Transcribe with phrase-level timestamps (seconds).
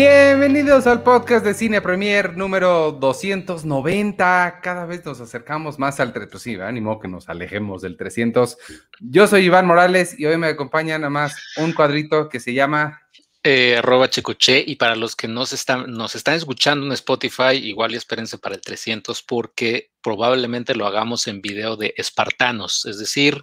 [0.00, 4.60] Bienvenidos al podcast de Cine Premier número 290.
[4.62, 6.30] Cada vez nos acercamos más al 300.
[6.30, 8.58] Pues sí, ánimo que nos alejemos del 300.
[9.00, 13.02] Yo soy Iván Morales y hoy me acompaña nada más un cuadrito que se llama
[13.42, 14.62] eh, Checoche.
[14.64, 18.54] Y para los que nos están, nos están escuchando en Spotify, igual y espérense para
[18.54, 23.42] el 300 porque probablemente lo hagamos en video de espartanos, es decir,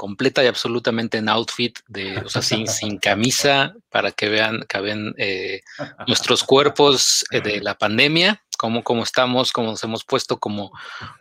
[0.00, 4.80] completa y absolutamente en outfit, de, o sea, sin, sin camisa, para que vean, que
[4.80, 5.60] ven eh,
[6.06, 10.72] nuestros cuerpos eh, de la pandemia, cómo, cómo estamos, cómo nos hemos puesto, como,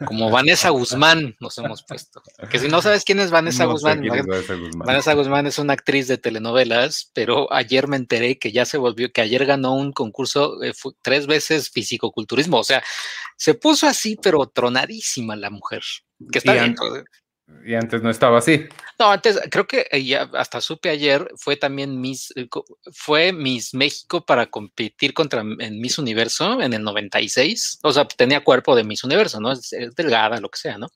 [0.05, 2.21] como Vanessa Guzmán nos hemos puesto.
[2.49, 4.01] Que si no sabes quién es Vanessa, Guzmán,
[4.77, 9.11] Vanessa Guzmán, es una actriz de telenovelas, pero ayer me enteré que ya se volvió,
[9.11, 12.81] que ayer ganó un concurso eh, tres veces fisicoculturismo, o sea,
[13.35, 15.81] se puso así, pero tronadísima la mujer.
[16.31, 16.75] Que está bien.
[17.65, 18.65] Y antes no estaba así.
[18.97, 22.47] No, antes creo que eh, ya hasta supe ayer fue también Miss eh,
[22.91, 27.79] fue Miss México para competir contra en Miss Universo en el 96.
[27.83, 29.51] O sea, tenía cuerpo de Miss Universo, ¿no?
[29.51, 30.87] Es, delgada, lo que sea, ¿no?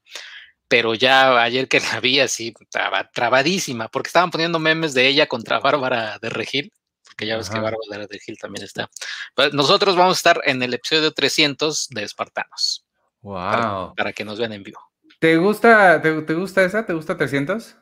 [0.68, 5.28] Pero ya ayer que la vi así estaba trabadísima porque estaban poniendo memes de ella
[5.28, 6.72] contra Bárbara de Regil,
[7.06, 8.90] porque ya ves que Bárbara de Regil también está.
[9.36, 12.86] Pues nosotros vamos a estar en el episodio 300 de Espartanos.
[13.22, 13.96] Wow.
[13.96, 14.93] para que nos vean en vivo.
[15.24, 16.86] ¿Te gusta, te, gusta esa?
[16.86, 17.78] ¿Te gusta 300?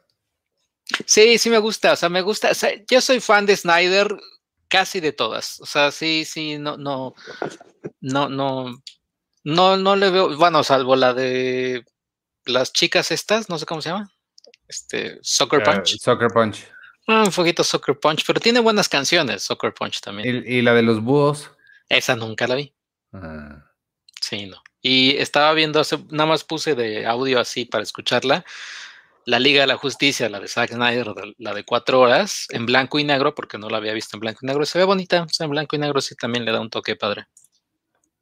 [1.08, 1.94] Sí, sí me gusta.
[1.94, 2.52] O sea, me gusta.
[2.88, 4.16] yo soy fan de Snyder
[4.68, 5.60] casi de todas.
[5.60, 7.16] O sea, sí, sí, no, no,
[8.00, 8.84] no, no,
[9.44, 10.38] no, no le veo.
[10.38, 11.84] Bueno, salvo la de
[12.46, 14.12] las chicas estas, no sé cómo se llama.
[14.68, 15.98] Este, Soccer ah, Punch.
[15.98, 16.68] soccer Punch.
[17.08, 20.44] Ah, un poquito Soccer Punch, pero tiene buenas canciones, Soccer Punch también.
[20.46, 21.50] ¿Y, la de los búhos?
[21.90, 22.72] Esa nunca la vi.
[23.14, 23.66] Ah.
[24.22, 24.62] Sí, no.
[24.82, 28.44] Y estaba viendo, nada más puse de audio así para escucharla,
[29.26, 32.98] la Liga de la Justicia, la de Zack Snyder, la de cuatro horas, en blanco
[33.00, 34.66] y negro, porque no la había visto en blanco y negro.
[34.66, 36.96] Se ve bonita, o sea, en blanco y negro sí también le da un toque
[36.96, 37.28] padre.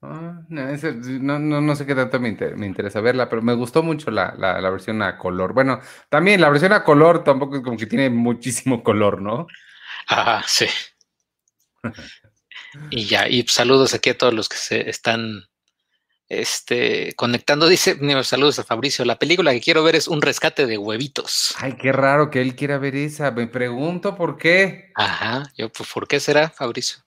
[0.01, 4.69] Ah, no, no, sé qué tanto me, interesa verla, pero me gustó mucho la, la,
[4.69, 5.53] versión a color.
[5.53, 9.47] Bueno, también la versión a color tampoco es como que tiene muchísimo color, ¿no?
[10.07, 10.67] Ah, sí.
[12.91, 15.48] y ya, y saludos aquí a todos los que se están
[16.29, 20.77] este, conectando, dice, saludos a Fabricio, la película que quiero ver es un rescate de
[20.77, 21.55] huevitos.
[21.57, 24.91] Ay, qué raro que él quiera ver esa, me pregunto por qué.
[24.93, 26.99] Ajá, yo, pues, ¿por qué será, Fabricio?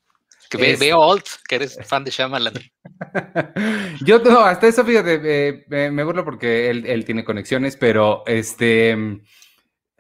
[0.51, 2.53] Que veo old, que eres fan de Shyamalan.
[4.05, 9.23] yo no, hasta eso, fíjate, me burlo porque él, tiene conexiones, pero este...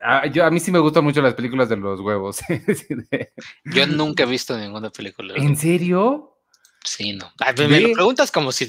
[0.05, 2.41] A, yo, a mí sí me gustan mucho las películas de los huevos.
[3.65, 5.34] yo nunca he visto ninguna película.
[5.37, 6.31] ¿En serio?
[6.84, 7.32] Sí, no.
[7.69, 8.69] me, lo preguntas como si,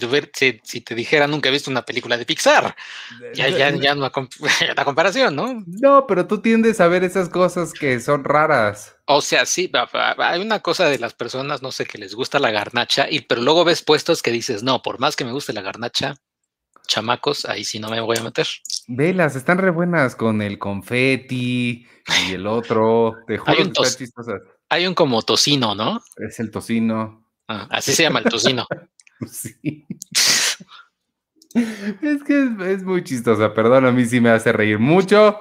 [0.63, 2.75] si, te dijera nunca he visto una película de Pixar.
[3.33, 4.11] Ya, ya, ya no
[4.75, 5.63] la comparación, ¿no?
[5.65, 8.95] No, pero tú tiendes a ver esas cosas que son raras.
[9.05, 9.71] O sea, sí,
[10.17, 13.41] hay una cosa de las personas, no sé, que les gusta la garnacha, y, pero
[13.41, 16.15] luego ves puestos que dices, no, por más que me guste la garnacha,
[16.87, 18.47] chamacos, ahí sí no me voy a meter.
[18.87, 21.87] Velas, están re buenas con el confeti
[22.27, 23.15] y el otro.
[23.27, 23.73] Te juro hay un,
[24.69, 26.01] hay un como tocino, ¿no?
[26.17, 27.22] Es el tocino.
[27.47, 28.65] Ah, así se llama el tocino.
[29.27, 29.85] sí.
[31.53, 35.39] Es que es, muy chistosa, perdón, a mí sí me hace reír mucho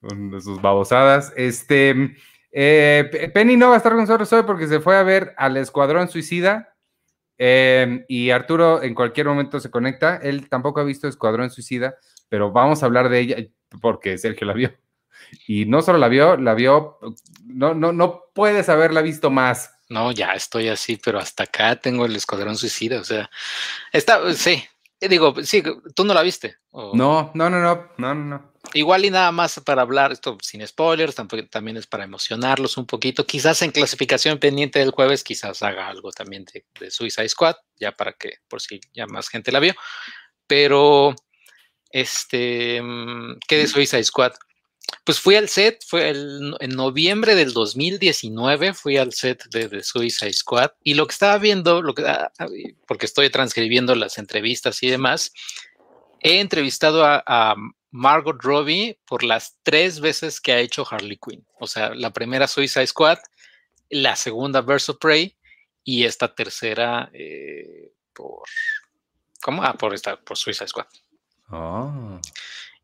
[0.00, 1.32] con sus babosadas.
[1.34, 2.16] Este,
[2.52, 5.56] eh, Penny no va a estar con nosotros hoy porque se fue a ver al
[5.56, 6.74] Escuadrón Suicida
[7.38, 10.16] em, y Arturo en cualquier momento se conecta.
[10.16, 11.96] Él tampoco ha visto Escuadrón Suicida,
[12.28, 13.36] pero vamos a hablar de ella
[13.80, 14.72] porque Sergio la vio.
[15.46, 16.98] Y no solo la vio, la vio,
[17.46, 19.79] no, no, no puedes haberla visto más.
[19.90, 23.28] No, ya estoy así, pero hasta acá tengo el Escuadrón Suicida, o sea,
[23.92, 24.62] está, sí,
[25.00, 25.64] digo, sí,
[25.96, 26.58] tú no la viste.
[26.72, 28.52] No, no, no, no, no, no.
[28.72, 32.86] Igual y nada más para hablar, esto sin spoilers, tampoco, también es para emocionarlos un
[32.86, 33.26] poquito.
[33.26, 37.90] Quizás en clasificación pendiente del jueves, quizás haga algo también de, de Suicide Squad, ya
[37.90, 39.74] para que, por si ya más gente la vio.
[40.46, 41.16] Pero,
[41.90, 44.34] este, mm, ¿qué de Suicide Squad?
[45.04, 49.82] Pues fui al set, fue el, en noviembre del 2019, fui al set de, The
[49.82, 52.46] Suicide Squad y lo que estaba viendo, lo que, ah, ah,
[52.86, 55.32] porque estoy transcribiendo las entrevistas y demás,
[56.20, 57.56] he entrevistado a,
[57.92, 61.44] Margot Robbie por las tres veces que ha hecho Harley Quinn.
[61.58, 63.18] O sea, la primera Suicide Squad,
[63.88, 65.36] la segunda Verso Prey
[65.82, 68.42] y esta tercera eh, por...
[69.42, 69.64] ¿Cómo?
[69.64, 70.86] Ah, por esta, por Suicide Squad.
[71.50, 72.20] Oh.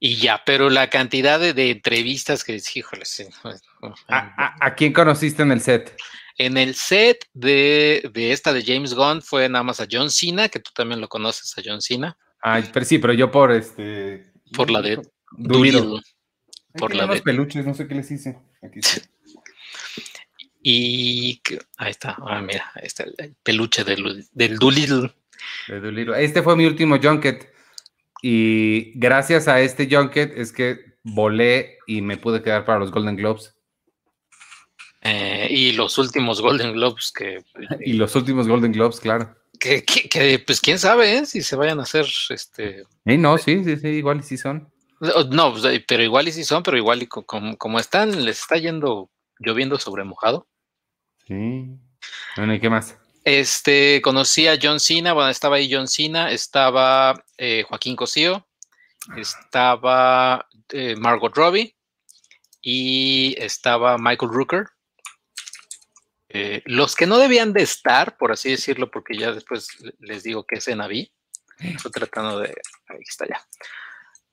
[0.06, 3.24] Y ya, pero la cantidad de, entrevistas que, híjole, sí.
[4.06, 5.96] ¿A, quién conociste en el set?
[6.38, 10.60] En el set de, esta de James Gunn fue nada más a John Cena, que
[10.60, 12.16] tú también lo conoces a John Cena.
[12.40, 14.30] Ay, pero sí, pero yo por este.
[14.54, 16.00] Por la de Doolittle.
[16.78, 17.20] Por la de.
[17.20, 18.38] peluches, no sé qué les hice.
[20.68, 21.40] Y
[21.76, 25.12] ahí está, ah, mira, ahí está el, peluche del, del Doolittle.
[26.18, 27.55] Este fue mi último junket.
[28.22, 33.16] Y gracias a este junket es que volé y me pude quedar para los Golden
[33.16, 33.54] Globes.
[35.02, 37.44] Eh, y los últimos Golden Globes que...
[37.80, 39.36] y los últimos Golden Globes, claro.
[39.58, 41.26] Que, pues quién sabe ¿eh?
[41.26, 42.84] si se vayan a hacer este...
[43.04, 44.68] no, sí, sí, sí, igual y sí son.
[45.30, 48.56] No, pues, pero igual y sí son, pero igual y como, como están, les está
[48.56, 50.46] yendo lloviendo sobre mojado.
[51.26, 51.68] Sí.
[52.36, 52.98] Bueno, ¿y qué más?
[53.26, 58.46] Este, conocí a John Cena, bueno, estaba ahí John Cena, estaba eh, Joaquín Cosío,
[59.17, 61.75] estaba eh, Margot Robbie
[62.62, 64.67] y estaba Michael Rooker.
[66.28, 70.46] Eh, los que no debían de estar, por así decirlo, porque ya después les digo
[70.46, 71.12] que escena vi.
[71.58, 72.55] Estoy tratando de.
[72.87, 73.44] Ahí está ya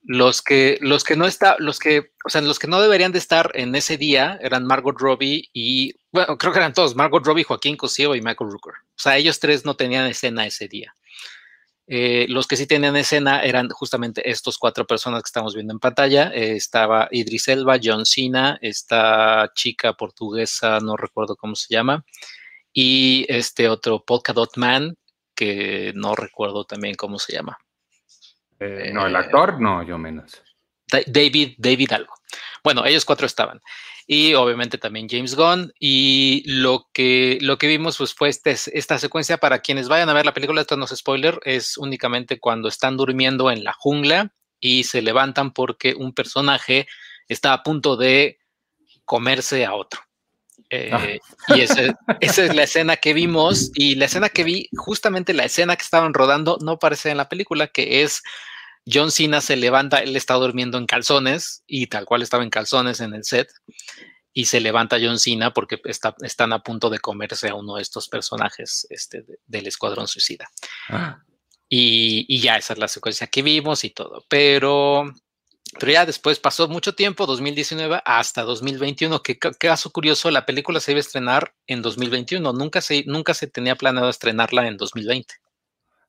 [0.03, 3.19] los que, los que no está, los que, o sea, los que no deberían de
[3.19, 7.43] estar en ese día eran Margot Robbie y, bueno, creo que eran todos, Margot Robbie,
[7.43, 8.73] Joaquín Cosío y Michael Rooker.
[8.73, 10.93] O sea, ellos tres no tenían escena ese día.
[11.87, 15.79] Eh, los que sí tenían escena eran justamente estos cuatro personas que estamos viendo en
[15.79, 16.31] pantalla.
[16.33, 22.05] Eh, estaba Idris Elba, John Cena, esta chica portuguesa, no recuerdo cómo se llama,
[22.71, 24.95] y este otro Polka Dot Man,
[25.35, 27.57] que no recuerdo también cómo se llama.
[28.59, 30.41] Eh, no, el actor, no, yo menos.
[31.07, 32.13] David, David algo.
[32.63, 33.59] Bueno, ellos cuatro estaban.
[34.05, 35.73] Y obviamente también James Gunn.
[35.79, 40.13] Y lo que, lo que vimos pues, fue este, esta secuencia para quienes vayan a
[40.13, 44.33] ver la película, esto no es spoiler, es únicamente cuando están durmiendo en la jungla
[44.59, 46.87] y se levantan porque un personaje
[47.27, 48.39] está a punto de
[49.05, 50.01] comerse a otro.
[50.69, 51.55] Eh, ah.
[51.55, 55.45] Y esa, esa, es la escena que vimos y la escena que vi, justamente la
[55.45, 58.23] escena que estaban rodando, no aparece en la película, que es
[58.91, 62.99] John Cena se levanta, él está durmiendo en calzones y tal cual estaba en calzones
[62.99, 63.49] en el set.
[64.35, 65.79] Y se levanta John Cena porque
[66.21, 70.49] están a punto de comerse a uno de estos personajes este, del Escuadrón Suicida.
[70.89, 71.23] Ah.
[71.69, 74.25] Y, ya esa es la secuencia que vimos y todo.
[74.27, 75.11] Pero,
[75.79, 79.21] pero ya después pasó mucho tiempo, 2019 hasta 2021.
[79.21, 82.53] Que caso curioso, la película se iba a estrenar en 2021.
[82.53, 85.35] Nunca se, nunca se tenía planeado estrenarla en 2020.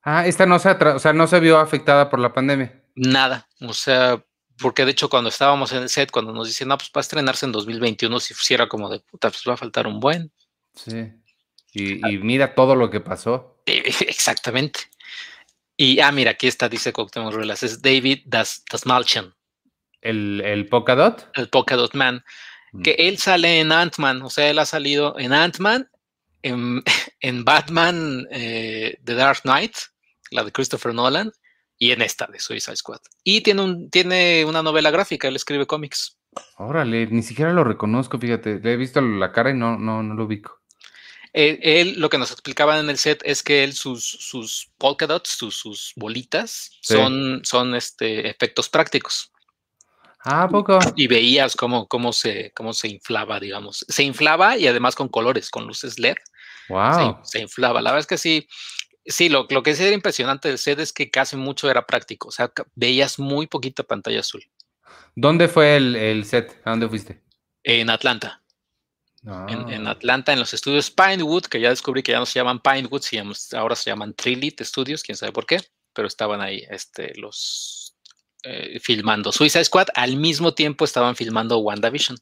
[0.05, 2.79] Ah, esta no se, o sea, no se vio afectada por la pandemia.
[2.93, 4.23] Nada, o sea,
[4.59, 7.01] porque de hecho cuando estábamos en el set, cuando nos dicen, no, pues va a
[7.01, 10.31] estrenarse en 2021, si fuera como de puta, pues va a faltar un buen.
[10.75, 11.11] Sí.
[11.73, 13.61] Y, mira todo lo que pasó.
[13.65, 14.81] Exactamente.
[15.75, 19.35] Y, ah, mira, aquí está, dice Cuauhtémoc Ruelas, es David Das, Dasmalchian.
[20.01, 21.29] ¿El, el Polkadot?
[21.33, 22.23] El Polkadot Man.
[22.71, 22.81] Mm.
[22.83, 25.89] Que él sale en Ant-Man, o sea, él ha salido en Ant-Man,
[26.43, 26.83] en,
[27.19, 29.75] en, Batman eh, The Dark Knight,
[30.31, 31.31] la de Christopher Nolan,
[31.77, 33.01] y en esta de Suicide Squad.
[33.23, 36.17] Y tiene, un, tiene una novela gráfica, él escribe cómics.
[36.57, 40.13] Órale, ni siquiera lo reconozco, fíjate, le he visto la cara y no, no, no
[40.13, 40.61] lo ubico.
[41.33, 45.05] Eh, él, lo que nos explicaban en el set es que él, sus, sus polka
[45.05, 49.31] dots, sus, sus bolitas, son, son este, efectos prácticos.
[50.23, 50.79] Ah, poco.
[50.95, 53.85] Y veías cómo, cómo, se, cómo se inflaba, digamos.
[53.89, 56.15] Se inflaba y además con colores, con luces LED.
[56.69, 57.19] Wow.
[57.23, 57.81] Se, se inflaba.
[57.81, 58.47] La verdad es que sí,
[59.05, 62.29] Sí, lo, lo que sí era impresionante del set es que casi mucho era práctico,
[62.29, 64.43] o sea, veías muy poquita pantalla azul.
[65.15, 66.59] ¿Dónde fue el, set?
[66.65, 67.21] ¿A dónde fuiste?
[67.63, 68.41] En Atlanta.
[69.23, 69.91] En, ah.
[69.91, 73.01] Atlanta, en los estudios Pinewood, que ya descubrí que ya no se llaman Pinewood,
[73.53, 75.61] ahora se llaman Trilit Studios, quién sabe por qué,
[75.93, 77.95] pero estaban ahí este, los
[78.43, 82.17] eh, filmando Suicide Squad, al mismo tiempo estaban filmando WandaVision.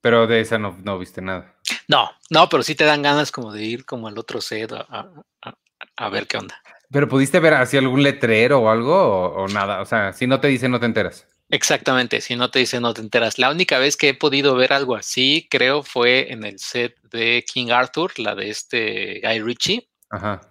[0.00, 1.54] Pero de esa no, no viste nada.
[1.88, 6.08] No, no, pero sí te dan ganas como de ir como al otro set a,
[6.10, 6.60] ver qué onda.
[6.90, 9.80] ¿Pero pudiste ver así algún letrero o algo o, nada?
[9.80, 11.26] O sea, si no te dice no te enteras.
[11.50, 13.38] Exactamente, si no te dice no te enteras.
[13.38, 17.44] La única vez que he podido ver algo así, creo, fue en el set de
[17.52, 19.88] King Arthur, la de este Guy Ritchie,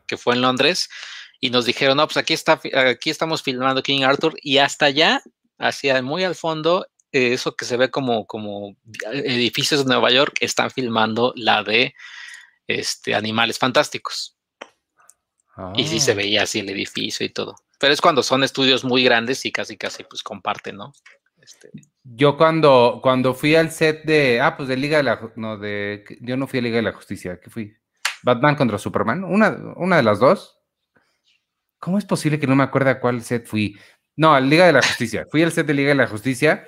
[0.07, 0.89] que fue en Londres,
[1.39, 5.21] y nos dijeron, no, pues aquí, está, aquí estamos filmando King Arthur, y hasta allá,
[5.57, 8.75] hacia muy al fondo, eso que se ve como, como
[9.11, 11.93] edificios de Nueva York, están filmando la de
[12.67, 14.37] este, Animales Fantásticos.
[15.75, 16.15] Y sí se ah.
[16.15, 17.55] veía así el edificio y todo.
[17.79, 20.93] Pero es cuando son estudios muy grandes y casi, casi pues comparten, ¿no?
[21.41, 21.69] Este...
[22.03, 26.05] Yo cuando, cuando fui al set de, ah, pues de Liga de la, no, de,
[26.21, 27.73] yo no fui a Liga de la Justicia, ¿qué fui?
[28.23, 30.57] Batman contra Superman, una, una de las dos.
[31.79, 33.77] ¿Cómo es posible que no me acuerde a cuál set fui?
[34.15, 35.25] No, a Liga de la Justicia.
[35.31, 36.65] Fui al set de Liga de la Justicia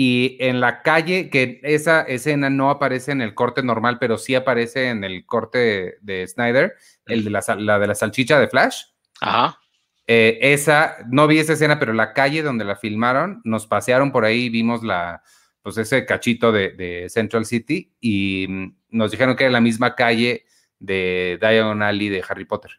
[0.00, 4.36] y en la calle, que esa escena no aparece en el corte normal, pero sí
[4.36, 6.76] aparece en el corte de, Snyder,
[7.06, 7.40] el de la,
[7.80, 8.84] de la salchicha de Flash.
[9.20, 9.58] Ajá.
[10.06, 14.24] Eh, esa, no vi esa escena, pero la calle donde la filmaron, nos pasearon por
[14.24, 15.20] ahí, vimos la,
[15.62, 18.46] pues ese cachito de, Central City y,
[18.90, 20.44] nos dijeron que era la misma calle
[20.78, 22.70] de Diagon Alley de Harry Potter.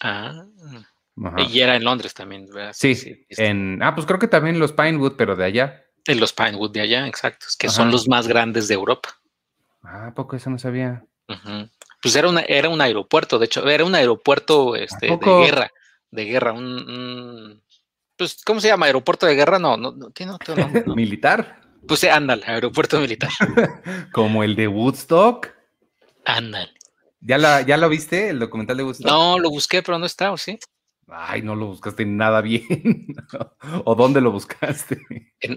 [0.00, 0.46] Ah.
[1.48, 2.72] Y era en Londres también, ¿verdad?
[2.72, 5.89] Sí, en, ah, pues creo que también los Pinewood, pero de allá.
[6.06, 9.10] En los Pinewood de allá, exacto, que son los más grandes de Europa.
[9.82, 11.04] Ah, poco eso no sabía.
[12.02, 15.70] Pues era, una, era un aeropuerto, de hecho, era un aeropuerto este, de guerra,
[16.10, 17.62] de guerra, un,
[18.20, 18.84] pues, ¿cómo se llama?
[18.84, 19.58] ¿Aeropuerto de guerra?
[19.58, 20.84] No, no, no tiene otro nombre.
[20.94, 21.58] ¿Militar?
[21.88, 23.30] Pues ándale, aeropuerto militar.
[24.12, 25.48] Como el de Woodstock.
[26.26, 26.70] Ándale.
[27.22, 29.06] ¿Ya, la, ¿Ya lo viste, el documental de Woodstock?
[29.06, 30.58] No, lo busqué, pero no está, ¿o sí?
[31.12, 33.06] Ay, no lo buscaste nada bien.
[33.84, 35.00] ¿O dónde lo buscaste?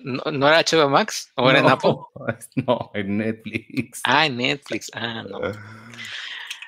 [0.03, 1.31] ¿No, era HBO Max?
[1.35, 1.95] ¿O era en Apple?
[2.55, 4.01] No, en Netflix.
[4.03, 4.89] Ah, en Netflix.
[4.93, 5.39] Ah, no.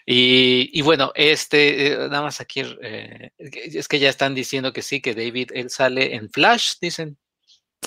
[0.05, 5.01] Y, bueno, este, eh, nada más aquí, eh, es que ya están diciendo que sí,
[5.01, 7.17] que David, él sale en Flash, dicen.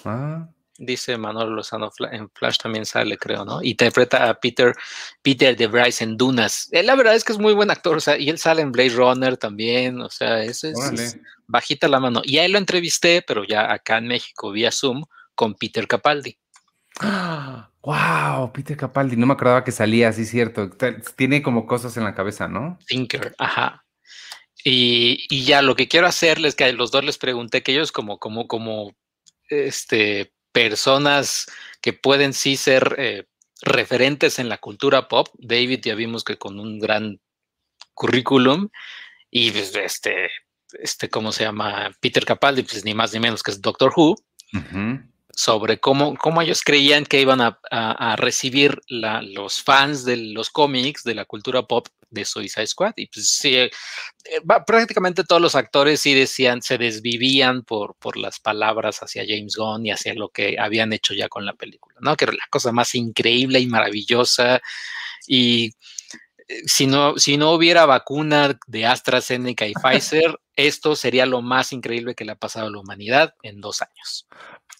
[0.04, 0.48] Ah.
[0.80, 3.60] Dice Manuel Lozano, en Flash también sale, creo, ¿no?
[3.62, 4.72] Interpreta a Peter,
[5.22, 6.68] Peter de Bryce en Dunas.
[6.70, 8.70] Él, la verdad es que es muy buen actor, o sea, y él sale en
[8.70, 11.18] Blade Runner también, o sea, ese es,
[11.48, 12.22] bajita la mano.
[12.24, 15.04] Y ahí lo entrevisté, pero ya acá en México, vía Zoom,
[15.34, 16.38] con Peter Capaldi.
[17.82, 18.52] ¡Wow!
[18.52, 20.70] Peter Capaldi, no me acordaba que salía, sí, cierto.
[21.16, 22.78] Tiene como cosas en la cabeza, ¿no?
[22.86, 23.84] Thinker, ajá.
[24.62, 27.90] Y, y ya lo que quiero hacerles, que a los dos les pregunté que ellos
[27.90, 28.94] como, como, como,
[29.48, 31.46] este, personas
[31.80, 33.26] que pueden sí ser eh,
[33.62, 35.28] referentes en la cultura pop.
[35.38, 37.20] David ya vimos que con un gran
[37.94, 38.68] currículum
[39.30, 40.30] y pues, este,
[40.72, 41.90] este, ¿cómo se llama?
[42.00, 44.16] Peter Capaldi, pues ni más ni menos que es Doctor Who
[45.38, 51.14] sobre cómo, cómo ellos creían que iban a, recibir los fans de los cómics, de
[51.14, 52.94] la cultura pop de Suicide Squad.
[52.96, 53.70] Y pues sí, eh,
[54.66, 59.86] prácticamente todos los actores sí decían, se desvivían por, por las palabras hacia James Gunn
[59.86, 62.16] y hacia lo que habían hecho ya con la película, ¿no?
[62.16, 64.60] Que era la cosa más increíble y maravillosa.
[65.28, 65.70] Y eh,
[66.66, 72.14] si no, si no hubiera vacuna de AstraZeneca y Pfizer, esto sería lo más increíble
[72.14, 74.26] que le ha pasado a la humanidad en dos años.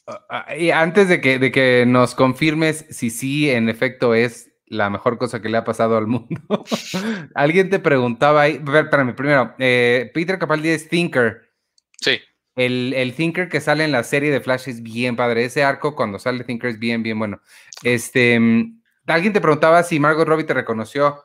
[0.07, 4.91] Ah, y antes de que, de que nos confirmes si sí, en efecto, es la
[4.91, 6.41] mejor cosa que le ha pasado al mundo,
[7.35, 11.51] alguien te preguntaba ahí, espérame, primero, eh, Peter Capaldi es Thinker.
[12.01, 12.21] Sí.
[12.57, 15.45] El, el, Thinker que sale en la serie de Flash es bien padre.
[15.45, 17.41] Ese arco cuando sale Thinker es bien, bien bueno.
[17.85, 21.25] Este, mm, alguien te preguntaba si Margot Robbie te reconoció.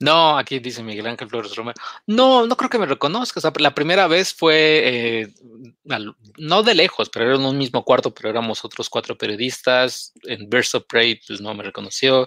[0.00, 1.74] No, aquí dice Miguel Ángel Flores Romero.
[2.06, 3.40] No, no creo que me reconozca.
[3.58, 5.34] la primera vez fue, eh,
[6.38, 10.14] no de lejos, pero era en un mismo cuarto, pero éramos otros cuatro periodistas.
[10.24, 12.26] En of Prey, pues no me reconoció.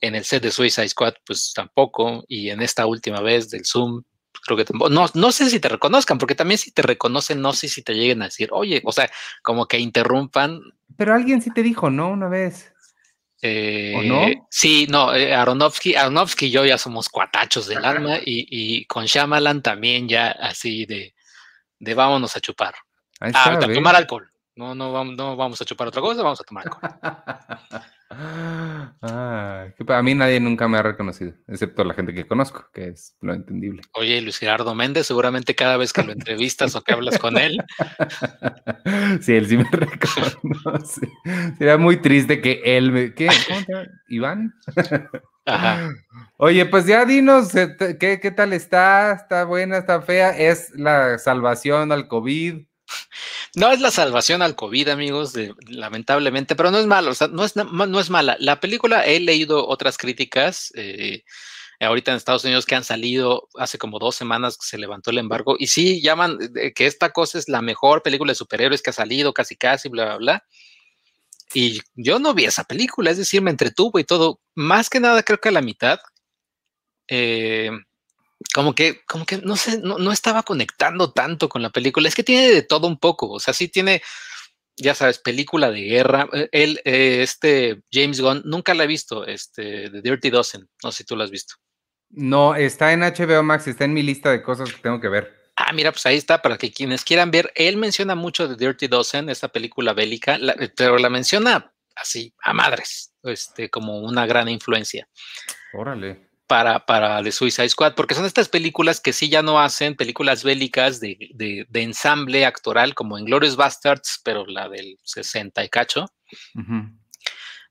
[0.00, 2.24] En el set de Suicide Squad, pues tampoco.
[2.26, 4.02] Y en esta última vez del Zoom,
[4.46, 4.88] creo que tampoco.
[4.88, 7.92] No, no sé si te reconozcan, porque también si te reconocen, no sé si te
[7.92, 9.10] lleguen a decir, oye, o sea,
[9.42, 10.58] como que interrumpan.
[10.96, 12.08] Pero alguien sí te dijo, ¿no?
[12.08, 12.72] Una vez.
[13.42, 14.22] ¿O no?
[14.28, 19.06] Eh, sí, no, eh, Aronofsky, Aronofsky y yo ya somos cuatachos del alma y, con
[19.06, 21.14] Shyamalan también ya así de,
[21.78, 22.74] de vámonos a chupar.
[23.20, 24.30] a tomar alcohol.
[24.56, 26.90] No, no, vamos, no vamos a chupar otra cosa, vamos a tomar alcohol.
[28.10, 33.16] ah, a mí nadie nunca me ha reconocido, excepto la gente que conozco, que es
[33.20, 33.82] lo entendible.
[33.94, 37.62] Oye, Luis Gerardo Méndez, seguramente cada vez que lo entrevistas o que hablas con él.
[39.20, 41.08] sí, él sí me reconoce.
[41.58, 43.14] Sería muy triste que él me.
[43.14, 43.28] ¿Qué?
[43.48, 44.54] ¿Cómo te ¿Iván?
[45.46, 45.90] Ajá.
[46.36, 49.12] Oye, pues ya dinos, eh, ¿qué, ¿qué tal está?
[49.12, 49.78] ¿Está buena?
[49.78, 50.30] ¿Está fea?
[50.30, 52.64] ¿Es la salvación al COVID?
[53.56, 55.32] No es la salvación al COVID, amigos,
[55.66, 58.36] lamentablemente, pero no es malo, o sea, no es, no es mala.
[58.38, 61.24] La película, he leído otras críticas eh,
[61.80, 65.18] ahorita en Estados Unidos que han salido hace como dos semanas que se levantó el
[65.18, 66.38] embargo y sí llaman
[66.74, 70.04] que esta cosa es la mejor película de superhéroes que ha salido, casi casi, bla,
[70.04, 70.44] bla, bla.
[71.52, 74.40] Y yo no vi esa película, es decir, me entretuvo y todo.
[74.54, 75.98] Más que nada, creo que a la mitad.
[77.08, 77.70] Eh,
[78.54, 82.08] como que, como que no sé, no, estaba conectando tanto con la película.
[82.08, 83.30] Es que tiene de todo un poco.
[83.30, 84.02] O sea, sí tiene,
[84.76, 86.28] ya sabes, película de guerra.
[86.32, 90.68] Eh, él, eh, este James Gunn, nunca la he visto, este, The Dirty Dozen.
[90.82, 91.54] No sé si tú la has visto.
[92.08, 95.52] No, está en HBO Max, está en mi lista de cosas que tengo que ver.
[95.56, 97.52] Ah, mira, pues ahí está, para que quienes quieran ver.
[97.54, 100.38] Él menciona mucho de Dirty Dozen, esta película bélica,
[100.74, 105.06] pero la menciona así, a madres, este, como una gran influencia.
[105.74, 109.94] Órale para, para The Suicide Squad, porque son estas películas que sí ya no hacen
[109.94, 115.68] películas bélicas de, de, ensamble actoral, como en Glorious Bastards, pero la del 60 y
[115.68, 116.06] cacho,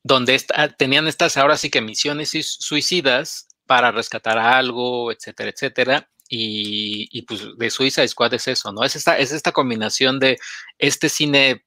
[0.01, 0.41] donde
[0.77, 6.09] tenían estas ahora sí que misiones suicidas para rescatar algo, etcétera, etcétera.
[6.29, 8.85] Y, y, pues The Suicide Squad es eso, ¿no?
[8.85, 10.39] Es esta, es esta combinación de
[10.77, 11.65] este cine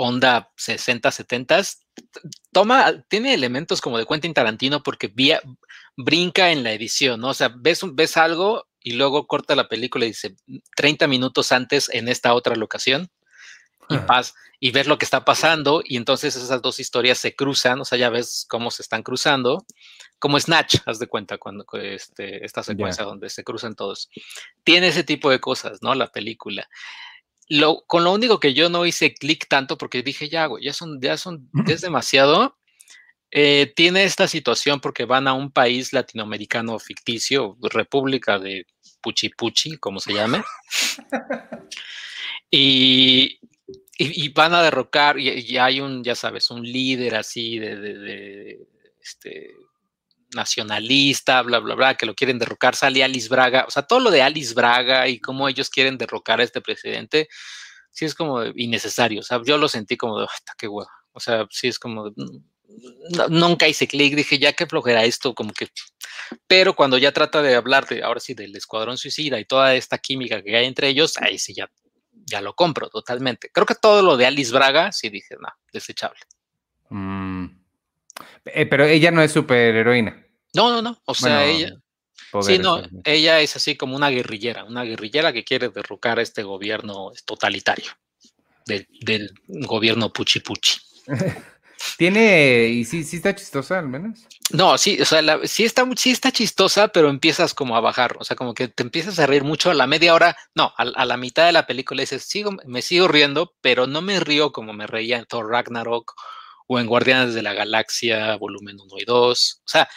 [0.00, 1.60] onda 60, 70,
[2.52, 5.42] toma, tiene elementos como de Quentin Tarantino porque vía,
[5.96, 7.30] brinca en la edición, ¿no?
[7.30, 10.36] O sea, ves, ves algo y luego corta la película y dice
[10.76, 13.10] 30 minutos antes en esta otra locación
[13.90, 17.80] y paz y ves lo que está pasando y entonces esas dos historias se cruzan,
[17.80, 19.64] o sea, ya ves cómo se están cruzando,
[20.20, 24.10] como Snatch, haz de cuenta cuando este, esta secuencia donde se cruzan todos.
[24.62, 25.94] Tiene ese tipo de cosas, ¿no?
[25.94, 26.68] La película.
[27.48, 30.72] Lo, con lo único que yo no hice clic tanto porque dije, ya, güey, ya
[30.72, 32.56] son, ya son, es demasiado.
[33.30, 38.66] Eh, tiene esta situación porque van a un país latinoamericano ficticio, República de
[39.02, 40.42] Puchipuchi, como se llame.
[42.50, 43.38] y,
[43.98, 48.66] y, van a derrocar, y, hay un, ya sabes, un líder así de,
[49.00, 49.50] este,
[50.34, 54.10] nacionalista, bla, bla, bla, que lo quieren derrocar, sale Alice Braga, o sea, todo lo
[54.10, 57.28] de Alice Braga y cómo ellos quieren derrocar a este presidente,
[57.90, 60.26] sí es como innecesario, o sea, yo lo sentí como de,
[60.58, 62.12] qué huevo, o sea, sí es como,
[63.30, 65.68] nunca hice clic, dije, ya que flojera esto, como que,
[66.46, 69.98] pero cuando ya trata de hablar de, ahora sí, del escuadrón suicida y toda esta
[69.98, 71.70] química que hay entre ellos, ahí sí ya
[72.28, 73.50] ya lo compro totalmente.
[73.52, 76.20] Creo que todo lo de Alice Braga, sí dije, no, desechable.
[76.90, 77.17] Mm.
[78.44, 80.26] Eh, pero ella no es superheroína.
[80.54, 81.00] No, no, no.
[81.04, 81.74] O sea, ella.
[82.42, 86.42] sí, no, ella es así como una guerrillera, una guerrillera que quiere derrocar a este
[86.42, 87.92] gobierno totalitario
[88.66, 90.78] del, gobierno Puchi Puchi.
[91.96, 94.26] Tiene, y sí, sí está chistosa al menos.
[94.50, 98.24] No, sí, o sea, sí, está, sí está chistosa, pero empiezas como a bajar, o
[98.24, 101.16] sea, como que te empiezas a reír mucho a la media hora, no, a, la
[101.16, 104.88] mitad de la película dices, sigo, me sigo riendo, pero no me río como me
[104.88, 106.14] reía en Thor Ragnarok
[106.68, 109.88] o en Guardianes de la Galaxia, volumen 1 y 2, o sea,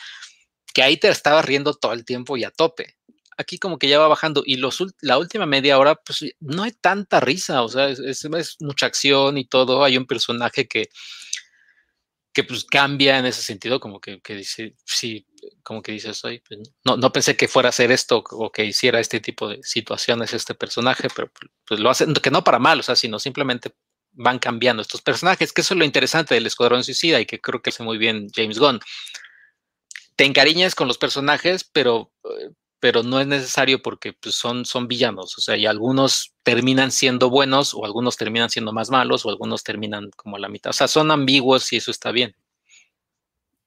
[0.74, 2.98] que ahí te estaba riendo todo el tiempo y a tope.
[3.38, 6.72] Aquí como que ya va bajando y los, la última media hora, pues no hay
[6.72, 10.89] tanta risa, o sea, es mucha acción y todo, hay un personaje que
[12.34, 15.28] que pues cambia en ese sentido, como que, dice, sí,
[15.63, 18.65] como que dices, hoy pues, no, no pensé que fuera a hacer esto o que
[18.65, 21.32] hiciera este tipo de situaciones este personaje, pero
[21.67, 23.74] pues lo hacen, que no para mal, o sea, sino simplemente
[24.13, 27.62] van cambiando estos personajes, que eso es lo interesante del Escuadrón Suicida y que creo
[27.62, 28.80] que hace muy bien James Gunn.
[30.15, 34.88] Te encariñas con los personajes, pero eh, pero no es necesario porque pues, son, son
[34.88, 39.30] villanos, o sea, y algunos terminan siendo buenos o algunos terminan siendo más malos o
[39.30, 42.36] algunos terminan como la mitad, o sea, son ambiguos y eso está bien.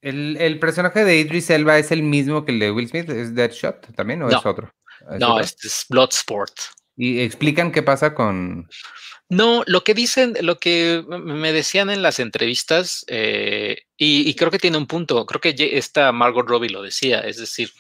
[0.03, 3.09] ¿El, personaje de Idris Elba es el mismo que el de Will Smith?
[3.09, 4.71] ¿Es Deadshot también o es otro?
[5.19, 6.53] no, este es Bloodsport.
[6.97, 8.69] ¿Y explican qué pasa con...?
[9.31, 14.59] No, lo que dicen, lo que me decían en las entrevistas, eh, y, creo que
[14.59, 17.73] tiene un punto, creo que esta Margot Robbie lo decía, es decir,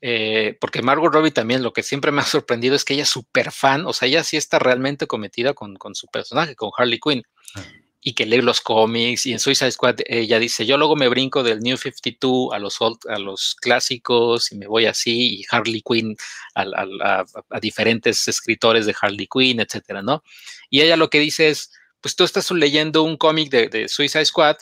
[0.00, 3.10] eh, porque Margot Robbie también lo que siempre me ha sorprendido es que ella es
[3.10, 7.24] súper fan, o sea, ella sí está realmente cometida con, su personaje, con Harley Quinn,
[7.56, 7.62] ah.
[8.02, 11.42] Y que lee los cómics, y en Suicide Squad ella dice, yo luego me brinco
[11.42, 16.16] del New 52 a los, a los clásicos y me voy así, y Harley Quinn
[16.54, 17.24] a,
[17.60, 20.22] diferentes escritores de Harley Quinn, etcétera, ¿no?
[20.70, 24.24] Y ella lo que dice es, pues tú estás leyendo un cómic de, de Suicide
[24.24, 24.56] Squad,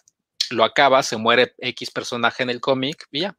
[0.50, 3.36] lo acabas, se muere X personaje en el cómic, y ya,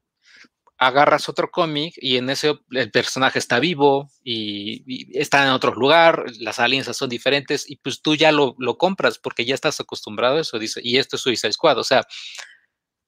[0.79, 6.23] agarras otro cómic y en ese el personaje está vivo y, está en otro lugar,
[6.39, 10.41] las alianzas son diferentes y pues tú ya lo, compras porque ya estás acostumbrado a
[10.41, 12.07] eso, dice, y esto es Suicide Squad, o sea,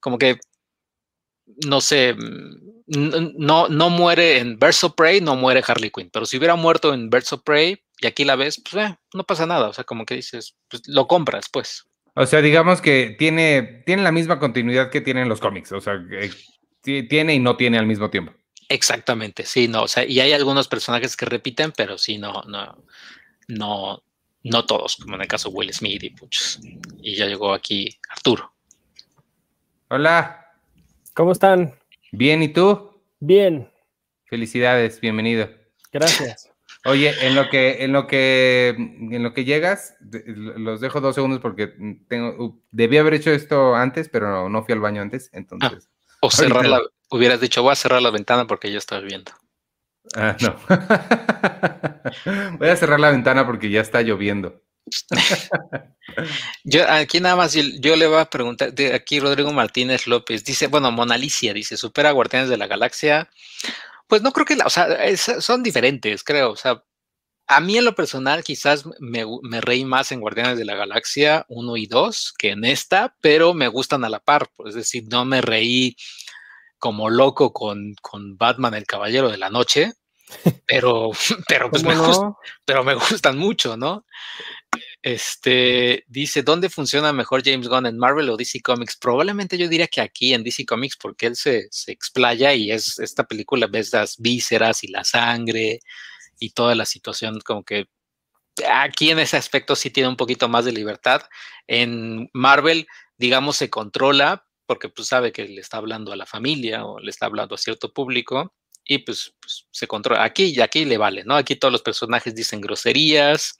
[0.02, 0.38] como que,
[1.66, 6.26] no sé, mm, no, no muere en Birds of Prey, no muere Harley Quinn, pero
[6.26, 9.46] si hubiera muerto en Birds of Prey y aquí la ves, pues eh, no pasa
[9.46, 11.86] nada, o sea, como que dices, pues lo compras, pues.
[12.16, 16.04] O sea, digamos que tiene, tiene la misma continuidad que tienen los cómics, o sea,
[16.82, 18.34] tiene y no tiene al mismo tiempo.
[18.70, 22.84] Exactamente, sí, no, o sea, y hay algunos personajes que repiten, pero sí, no, no,
[23.48, 24.04] no,
[24.44, 26.60] no todos, como en el caso de Will Smith y muchos.
[27.02, 28.54] Y ya llegó aquí Arturo.
[29.90, 30.46] Hola.
[31.14, 31.78] ¿Cómo están?
[32.14, 33.02] Bien, ¿y tú?
[33.20, 33.70] Bien.
[34.26, 35.50] Felicidades, bienvenido.
[35.92, 36.50] Gracias.
[36.86, 41.40] Oye, en lo que, en lo que, en lo que llegas, los dejo dos segundos
[41.40, 41.68] porque
[42.08, 45.90] tengo, debí haber hecho esto antes, pero no, fui al baño antes, entonces.
[46.22, 49.32] O cerrar la, hubieras dicho, voy a cerrar la ventana porque ya está lloviendo.
[50.16, 50.56] Ah, no.
[52.58, 54.62] voy a cerrar la ventana porque ya está lloviendo.
[56.64, 60.68] yo aquí nada más yo, le voy a preguntar, de aquí Rodrigo Martínez López dice,
[60.68, 63.30] bueno, Monalicia dice, supera Guardianes de la Galaxia.
[64.08, 66.52] Pues no creo que, la, o sea, son diferentes, creo.
[66.52, 66.84] O sea,
[67.52, 71.46] a mí en lo personal quizás me, me, reí más en Guardianes de la Galaxia
[71.50, 74.50] 1 y 2 que en esta, pero me gustan a la par.
[74.66, 75.98] Es decir, no me reí
[76.80, 79.92] como loco con, con Batman, el Caballero de la Noche,
[80.66, 81.12] pero,
[81.50, 81.94] pero, pues me,
[82.64, 84.06] pero me gustan mucho, ¿no?
[85.02, 88.96] Este dice: ¿Dónde funciona mejor James Gunn en Marvel o DC Comics?
[88.96, 92.98] Probablemente yo diría que aquí en DC Comics, porque él se, se explaya y es
[93.00, 95.82] esta película, ves las vísceras y la sangre
[96.42, 97.88] y toda la situación, como que
[98.70, 101.22] aquí en ese aspecto sí tiene un poquito más de libertad.
[101.68, 106.86] En Marvel, digamos, se controla porque pues sabe que le está hablando a la familia
[106.86, 110.24] o le está hablando a cierto público y pues, pues, se controla.
[110.24, 111.36] Aquí y aquí le vale, ¿no?
[111.36, 113.56] Aquí todos los personajes dicen groserías.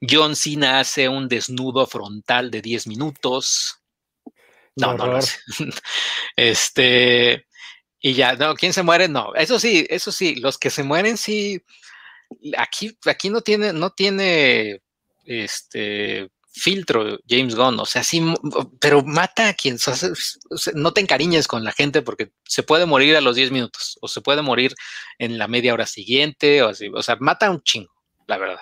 [0.00, 3.82] John Cena hace un desnudo frontal de 10 minutos.
[4.74, 5.18] No, no, no.
[6.36, 7.46] Este,
[8.00, 9.08] y ya, no, ¿quién se muere?
[9.08, 11.62] No, eso sí, eso sí, los que se mueren sí,
[12.56, 14.80] aquí, aquí no tiene, no tiene,
[15.24, 18.22] este, filtro James Gunn, o sea, sí,
[18.80, 19.76] pero mata a quien,
[20.74, 24.08] no te encariñes con la gente porque se puede morir a los 10 minutos o
[24.08, 24.74] se puede morir
[25.18, 27.92] en la media hora siguiente o así, o sea, mata un chingo,
[28.26, 28.60] la verdad.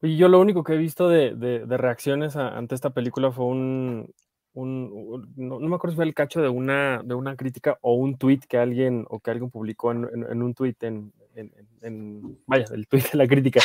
[0.00, 4.14] Y yo lo único que he visto de, reacciones ante esta película fue un,
[4.54, 8.40] no, me acuerdo si fue el cacho de una, de una crítica o un tweet
[8.48, 13.18] que alguien o que alguien publicó en, un tweet en, en, vaya, el tweet de
[13.18, 13.60] la crítica,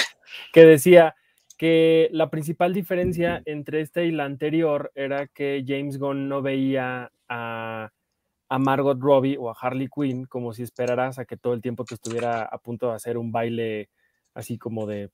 [0.54, 1.16] que decía
[1.58, 7.12] que la principal diferencia entre esta y la anterior era que James Gunn no veía
[7.30, 7.92] a,
[8.58, 11.96] Margot Robbie o a Harley Quinn como si esperaras a que todo el tiempo te
[11.96, 13.90] estuviera a punto de hacer un baile
[14.34, 15.10] así como de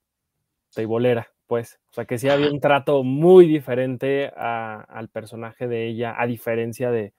[0.73, 1.79] teibolera, pues.
[1.89, 6.91] O sea, que sí había un trato muy diferente al personaje de ella, a diferencia
[6.91, 7.13] de,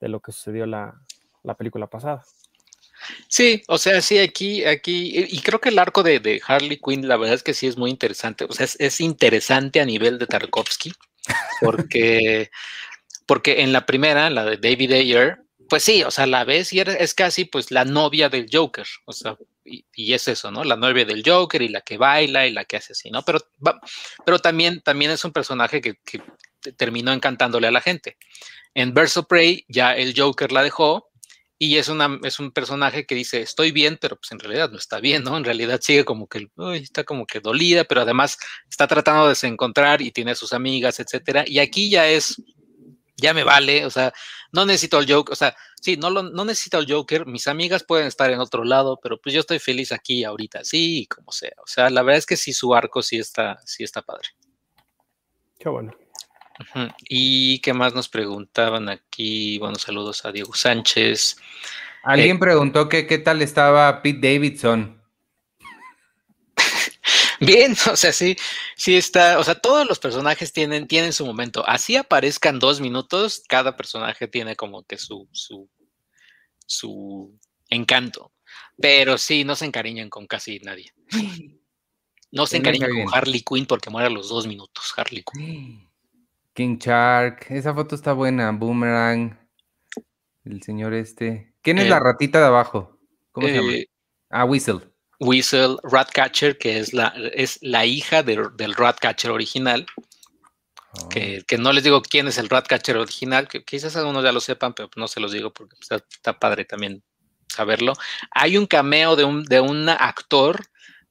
[0.00, 0.94] lo que sucedió la
[1.56, 2.22] película pasada.
[3.28, 7.16] Sí, o sea, sí, aquí, aquí, y creo que el arco de, Harley Quinn, la
[7.16, 8.44] verdad es que sí es muy interesante.
[8.44, 10.92] O sea, es, interesante a nivel de Tarkovsky,
[11.60, 12.50] porque,
[13.26, 15.38] porque en la primera, la de David Ayer,
[15.68, 19.12] pues sí, o sea, la ves y es casi pues la novia del Joker, o
[19.12, 20.62] sea, y, es eso, ¿no?
[20.62, 23.24] La novia del Joker y la que baila y la que hace así, ¿no?
[23.24, 23.40] Pero,
[24.24, 26.20] pero también, también es un personaje que, que
[26.72, 28.18] terminó encantándole a la gente.
[28.74, 31.10] En Verso Prey ya el Joker la dejó
[31.64, 34.76] y es, una, es un personaje que dice, estoy bien, pero pues en realidad no
[34.76, 35.36] está bien, ¿no?
[35.36, 38.36] En realidad sigue como que, está como que dolida, pero además
[38.68, 41.44] está tratando de encontrar y tiene sus amigas, etcétera.
[41.46, 42.42] Y aquí ya es,
[43.16, 44.12] ya me vale, o sea,
[44.52, 47.82] no necesito el Joker, o sea, sí, no, lo, no necesito el Joker, mis amigas
[47.82, 51.54] pueden estar en otro lado, pero pues yo estoy feliz aquí ahorita, sí, como sea.
[51.62, 54.28] O sea, la verdad es que sí, su arco sí está, sí está padre.
[55.58, 55.96] Qué bueno.
[57.08, 59.58] ¿Y qué más nos preguntaban aquí?
[59.58, 61.36] Bueno, saludos a Diego Sánchez.
[62.02, 65.02] Alguien eh, preguntó que qué tal estaba Pete Davidson.
[67.40, 68.36] Bien, o sea, sí,
[68.76, 71.66] sí está, o sea, todos los personajes tienen, tienen su momento.
[71.66, 75.68] Así aparezcan dos minutos, cada personaje tiene como que su, su,
[76.66, 77.38] su
[77.68, 78.32] encanto.
[78.76, 80.92] Pero sí, no se encariñan con casi nadie.
[82.34, 85.88] No se encariñan con Harley Quinn porque muere a los dos minutos, Harley Quinn.
[86.54, 89.36] King Shark, esa foto está buena, Boomerang,
[90.44, 91.52] el señor este.
[91.62, 92.96] ¿Quién es la eh, ratita de abajo?
[93.32, 93.72] ¿Cómo se llama?
[93.72, 93.88] Eh,
[94.30, 94.80] ah, Whistle.
[95.18, 99.84] Whistle, Ratcatcher, que es la, es la hija del Ratcatcher original.
[100.92, 101.08] Oh.
[101.08, 104.74] Que, no les digo quién es el Ratcatcher original, que quizás algunos ya lo sepan,
[104.74, 107.02] pero no se los digo porque está, padre también
[107.48, 107.94] saberlo.
[108.30, 110.66] Hay un cameo de un, de un actor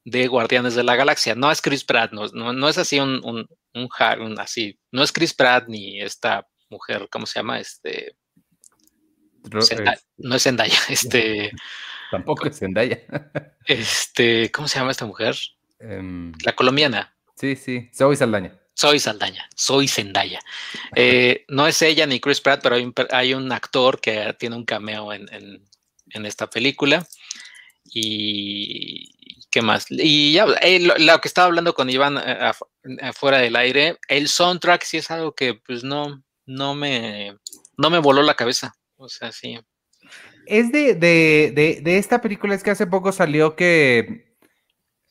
[0.05, 1.35] de Guardianes de la Galaxia.
[1.35, 4.79] No es Chris Pratt, no, no, es así un, un, un, así.
[4.91, 7.59] No es Chris Pratt ni esta mujer, ¿cómo se llama?
[7.59, 8.15] Este.
[10.17, 11.51] no es Zendaya, este.
[12.11, 12.99] Tampoco es Zendaya.
[13.65, 15.35] este, ¿cómo se llama esta mujer?
[15.79, 17.15] Em, la colombiana.
[17.35, 18.59] Sí, sí, soy Saldaña.
[18.75, 20.39] Soy Saldaña, soy Zendaya.
[20.95, 22.75] Eh, no es ella ni Chris Pratt, pero
[23.11, 25.27] hay un, actor que tiene un cameo en,
[26.09, 27.05] en esta película.
[27.85, 29.12] Y,
[29.53, 29.85] ¿Qué más?
[29.87, 32.51] Y ya, eh, lo, que estaba hablando con Iván eh,
[33.03, 37.37] afuera del aire, el soundtrack sí es algo que pues no, no me,
[37.77, 38.73] no me voló la cabeza.
[38.95, 39.59] O sea, sí.
[40.47, 44.35] Es de, de, de, esta película, es que hace poco salió que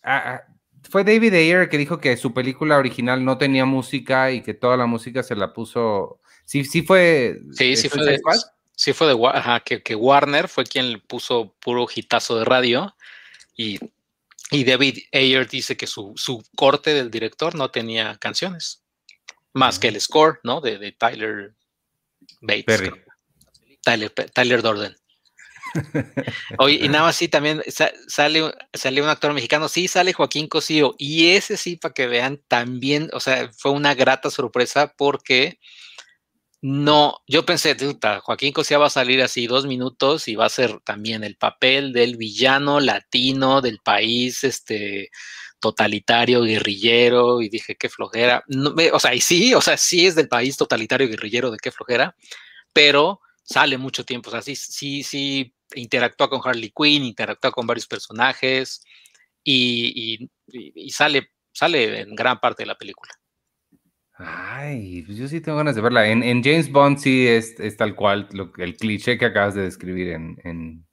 [0.03, 0.43] ah, ah,
[0.91, 4.77] fue David Ayer que dijo que su película original no tenía música y que toda
[4.77, 6.21] la música se la puso.
[6.47, 7.39] Sí, sí fue.
[7.53, 8.21] Sí, sí fue de,
[8.75, 12.97] sí fue de ajá, que, que Warner fue quien le puso puro hitazo de radio
[13.57, 13.79] y
[14.53, 16.15] y David Ayer dice que su,
[16.57, 18.83] corte del director no tenía canciones,
[19.53, 20.61] más que el score, ¿no?
[20.61, 21.55] De, Tyler
[22.41, 22.91] Bates.
[23.83, 24.95] Tyler, Tyler Dorden.
[26.59, 27.63] Oye, y nada más sí, también
[28.07, 32.41] sale, sale un actor mexicano, sí, sale Joaquín Cosío, y ese sí, para que vean,
[32.49, 35.59] también, o sea, fue una grata sorpresa porque
[36.63, 37.77] no, yo pensé,
[38.23, 41.93] Joaquín Cosía va a salir así dos minutos y va a ser también el papel
[41.93, 45.11] del villano latino del país, este,
[45.61, 48.45] totalitario, guerrillero, y dije, qué flojera.
[48.93, 52.17] o sea, y sí, o sea, sí es del país totalitario, guerrillero, de qué flojera,
[52.73, 57.67] pero sale mucho tiempo, o sea, sí, sí, sí interactúa con Harley Quinn, interactúa con
[57.67, 58.85] varios personajes
[59.45, 60.29] y,
[60.91, 63.13] sale, sale en gran parte de la película.
[64.25, 66.09] Ay, pues yo sí tengo ganas de verla.
[66.09, 70.39] En, James Bond sí es, tal cual lo, el cliché que acabas de describir en,
[70.45, 70.85] en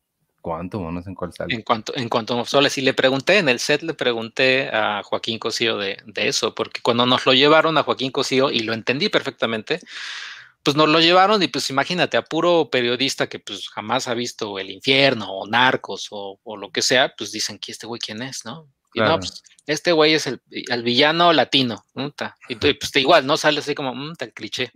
[0.44, 1.54] no sé en cuál sale.
[1.54, 5.40] En cuanto, en cuanto Sole, sí le pregunté, en el set le pregunté a Joaquín
[5.40, 9.80] Cosío de, eso, porque cuando nos lo llevaron a Joaquín Cosío, y lo entendí perfectamente,
[10.64, 14.60] pues nos lo llevaron y pues imagínate, a puro periodista que pues jamás ha visto
[14.60, 18.44] el infierno o narcos o, lo que sea, pues dicen que este güey quién es,
[18.46, 18.68] ¿no?
[18.94, 20.42] Y no, pues este güey es el,
[20.84, 21.86] villano latino,
[22.48, 23.38] y pues igual, ¿no?
[23.38, 24.72] Sale así como, el cliché.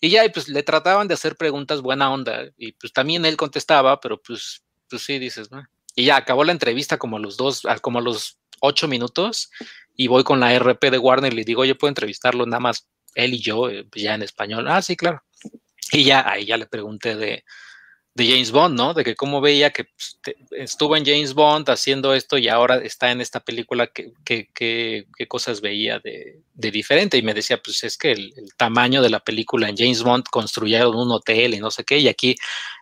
[0.00, 3.36] Y ya, y pues le trataban de hacer preguntas buena onda, y pues también él
[3.36, 5.62] contestaba, pero pues, pues sí, dices, ¿no?
[5.94, 9.50] Y ya acabó la entrevista como a los dos, como a los ocho minutos,
[9.94, 12.88] y voy con la RP de Warner y le digo, oye, puedo entrevistarlo nada más
[13.14, 14.66] él y yo, eh, ya en español.
[14.68, 15.22] Ah, sí, claro.
[15.92, 17.44] Y ya ahí ya le pregunté de,
[18.14, 18.92] de James Bond, ¿no?
[18.92, 20.18] De que cómo veía que pues,
[20.50, 25.98] estuvo en James Bond haciendo esto y ahora está en esta película, qué cosas veía
[25.98, 27.16] de, de, diferente.
[27.16, 30.94] Y me decía, pues es que el, tamaño de la película en James Bond construyeron
[30.94, 32.34] un hotel y no sé qué, y aquí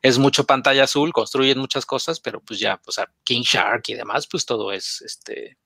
[0.03, 3.95] es mucho pantalla azul, construyen muchas cosas, pero pues ya, pues a King Shark y
[3.95, 5.57] demás, pues todo es este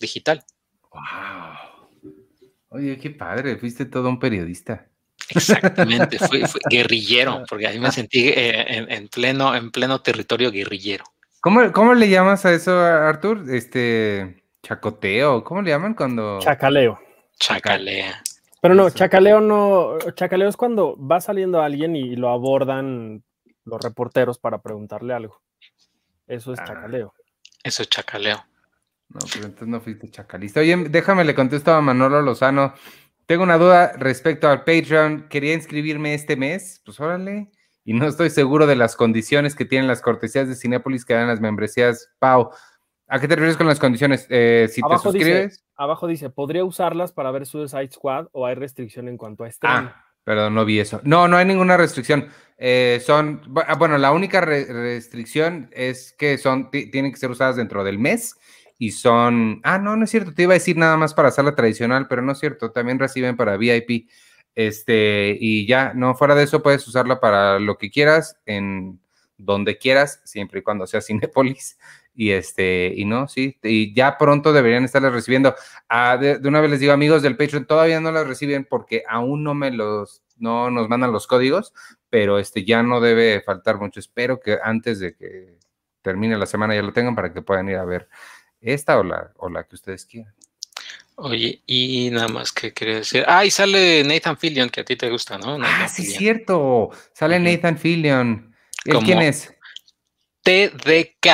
[0.00, 0.44] digital.
[0.92, 1.88] Wow.
[2.68, 4.88] Oye, qué padre, fuiste todo un periodista.
[5.30, 11.04] Exactamente, fui, guerrillero, porque ahí me sentí eh, en, pleno, en pleno territorio guerrillero.
[11.40, 13.44] ¿Cómo, ¿Cómo, le llamas a eso, Artur?
[13.50, 16.38] Este, chacoteo, ¿cómo le llaman cuando?
[16.40, 16.98] Chacaleo.
[17.38, 18.22] Chacalea.
[18.60, 23.22] Pero no, chacaleo no, chacaleo es cuando va saliendo alguien y lo abordan
[23.64, 25.40] los reporteros para preguntarle algo.
[26.26, 26.64] Eso es ah.
[26.64, 27.12] chacaleo.
[27.62, 28.42] Eso es chacaleo.
[29.08, 30.60] No, pues entonces no fuiste chacalista.
[30.60, 32.74] Oye, déjame le contesto a Manolo Lozano.
[33.26, 35.28] Tengo una duda respecto al Patreon.
[35.28, 36.82] Quería inscribirme este mes.
[36.84, 37.50] Pues órale.
[37.84, 41.28] Y no estoy seguro de las condiciones que tienen las cortesías de Cinépolis que dan
[41.28, 42.10] las membresías.
[42.18, 42.50] Pau,
[43.06, 44.26] ¿a qué te refieres con las condiciones?
[44.30, 45.64] Eh, si te suscribes.
[45.76, 49.88] abajo dice, ¿podría usarlas para ver Suicide Squad o hay restricción en cuanto a streaming?
[49.88, 51.00] Ah, perdón, no vi eso.
[51.04, 52.28] No, no hay ninguna restricción.
[52.56, 57.84] Eh, son, ah, bueno, la única restricción es que son, tienen que ser usadas dentro
[57.84, 58.36] del mes
[58.78, 61.54] y son, ah, no, no es cierto, te iba a decir nada más para sala
[61.54, 64.08] tradicional, pero no es cierto, también reciben para VIP.
[64.54, 69.00] Este, y ya, no, fuera de eso puedes usarla para lo que quieras, en
[69.36, 71.78] donde quieras, siempre y cuando sea Cinepolis.
[72.16, 75.54] Y este, y no, sí, y ya pronto deberían estarles recibiendo.
[75.88, 79.42] Ah, de, una vez les digo, amigos del Patreon, todavía no las reciben porque aún
[79.42, 81.72] no me los, no nos mandan los códigos,
[82.10, 83.98] pero este ya no debe faltar mucho.
[83.98, 85.58] Espero que antes de que
[86.02, 88.08] termine la semana ya lo tengan para que puedan ir a ver
[88.64, 90.34] esta o la, o la que ustedes quieran.
[91.16, 93.24] Oye, y nada más que quería decir.
[93.26, 95.58] Ah, y sale Nathan Fillion, que a ti te gusta, ¿no?
[95.62, 96.90] ah, sí, es cierto.
[97.12, 98.54] Sale Nathan Fillion.
[99.04, 99.54] quién es?
[100.42, 101.26] TDK.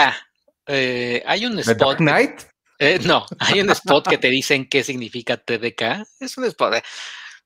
[0.66, 1.78] Eh, hay un spot.
[1.78, 2.42] Dark Knight?
[2.78, 6.06] Eh, no, hay un spot que te dicen qué significa TDK.
[6.20, 6.82] Es un spot.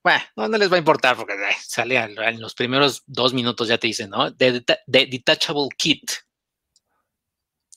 [0.03, 3.87] bueno, no, les va a importar porque sale en los primeros dos minutos ya te
[3.87, 4.35] dicen, ¿no?
[4.35, 6.11] The, Detachable Kit.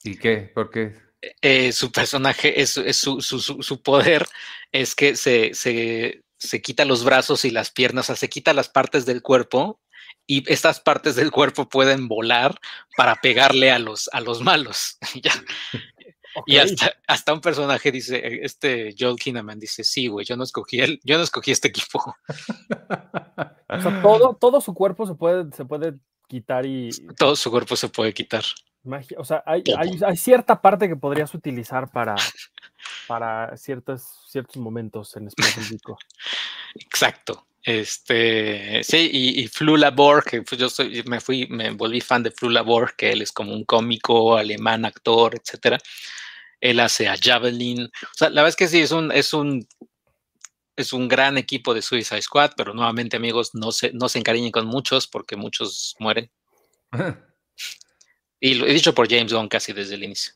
[0.03, 0.51] ¿Y qué?
[0.53, 1.06] ¿Por qué?
[1.41, 4.27] Eh, su personaje, es, su, poder
[4.71, 8.69] es que se, se, quita los brazos y las piernas, o sea, se quita las
[8.69, 9.79] partes del cuerpo
[10.27, 12.59] y estas partes del cuerpo pueden volar
[12.95, 14.97] para pegarle a los, a los malos.
[16.45, 20.79] Y hasta, hasta, un personaje dice, este Joel Kinnaman dice, sí, güey, yo no escogí
[20.79, 22.15] él, yo no escogí este equipo.
[23.69, 25.95] O sea, todo, todo su cuerpo se puede, se puede
[26.27, 26.89] quitar y.
[27.17, 28.43] Todo su cuerpo se puede quitar.
[28.87, 29.63] Magia, o sea, hay,
[30.15, 32.15] cierta parte que podrías utilizar para,
[33.07, 35.97] para ciertos, ciertos momentos en específico.
[36.75, 37.47] Exacto.
[37.63, 42.31] Este, sí, y, y Flula Labor, que yo soy, me fui, me volví fan de
[42.31, 45.77] Flula Labor, que él es como un cómico alemán, actor, etcétera.
[46.61, 47.83] Él hace a Javelin.
[47.83, 49.67] O sea, la verdad es que sí, es un, es un,
[50.77, 54.51] es un gran equipo de Suicide Squad, pero nuevamente, amigos, no se, no se encariñen
[54.51, 56.31] con muchos porque muchos mueren.
[58.39, 60.33] Y lo he dicho por James Gunn casi desde el inicio.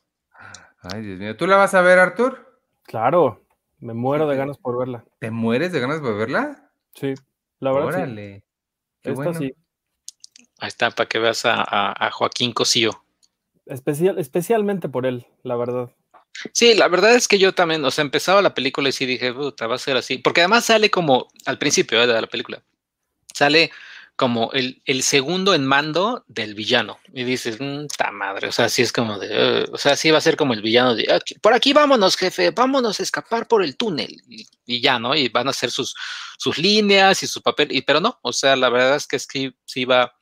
[0.82, 1.36] Ay, Dios mío.
[1.36, 2.60] ¿Tú la vas a ver, Artur?
[2.82, 3.44] Claro,
[3.78, 5.04] me muero de ganas por verla.
[5.20, 6.70] ¿Te mueres de ganas por verla?
[6.94, 7.14] Sí,
[7.60, 7.88] la verdad.
[7.88, 8.44] Órale.
[9.02, 9.34] Qué bueno.
[9.34, 9.54] sí.
[10.58, 13.04] Ahí está, para que veas a, Joaquín Cosío.
[13.66, 15.90] Especial, especialmente por él, la verdad.
[16.52, 19.32] Sí, la verdad es que yo también, o sea, empezaba la película y sí dije,
[19.32, 20.18] puta, va a ser así.
[20.18, 22.06] Porque además sale como al principio ¿eh?
[22.06, 22.62] de la película.
[23.34, 23.72] Sale
[24.16, 26.98] como el, el, segundo en mando del villano.
[27.12, 27.58] Y dices,
[27.96, 28.48] ¡ta madre!
[28.48, 30.94] O sea, sí es como de, o sea, sí va a ser como el villano
[30.94, 34.22] de, por aquí vámonos, jefe, vámonos a escapar por el túnel.
[34.66, 35.14] Y, ya, ¿no?
[35.14, 35.94] Y van a hacer sus,
[36.38, 39.56] sus líneas y su papel, y, pero no, o sea, la verdad es que sí,
[39.64, 40.12] sí va,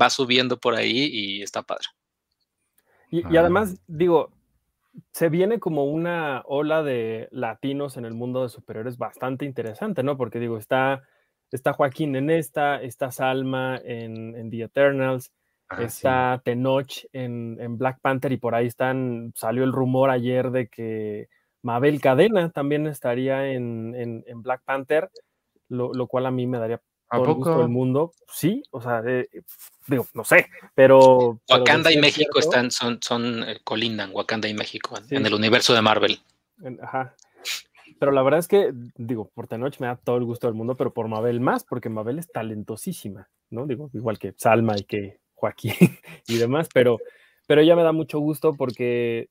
[0.00, 1.86] va subiendo por ahí y está padre.
[3.10, 4.32] Y, y además, digo,
[5.12, 10.16] se viene como una ola de latinos en el mundo de superiores bastante interesante, ¿no?
[10.16, 11.02] Porque digo, está,
[11.54, 15.32] está Joaquín en esta, está Salma en, The Eternals,
[15.68, 20.68] ah, está Tenoch en, Black Panther y por ahí están, salió el rumor ayer de
[20.68, 21.28] que
[21.62, 25.10] Mabel Cadena también estaría en, Black Panther,
[25.68, 28.12] lo, cual a mí me daría todo el gusto del mundo.
[28.26, 29.28] Sí, o sea, eh,
[29.86, 31.38] digo, no sé, pero.
[31.48, 35.82] Wakanda y México están, son, son eh, colindan, Wakanda y México, en el universo de
[35.82, 36.18] Marvel.
[36.82, 37.14] Ajá.
[38.04, 40.74] Pero la verdad es que, digo, por Tenoch me da todo el gusto del mundo,
[40.76, 43.66] pero por Mabel más, porque Mabel es talentosísima, ¿no?
[43.66, 45.72] Digo, igual que Salma y que Joaquín
[46.28, 46.98] y demás, pero,
[47.46, 49.30] pero ella me da mucho gusto porque,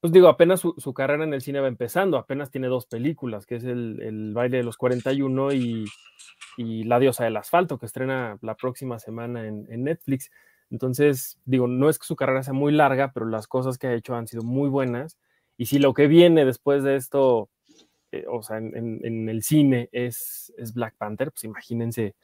[0.00, 3.56] pues digo, apenas su, carrera en el cine va empezando, apenas tiene dos películas, que
[3.56, 5.84] es el, el baile de los 41 y
[6.56, 10.30] y La diosa del asfalto, que estrena la próxima semana en, Netflix.
[10.70, 13.94] Entonces, digo, no es que su carrera sea muy larga, pero las cosas que ha
[13.94, 15.18] hecho han sido muy buenas.
[15.56, 17.50] Y si lo que viene después de esto,
[18.12, 22.14] eh, o sea, en, el cine es, Black Panther, pues imagínense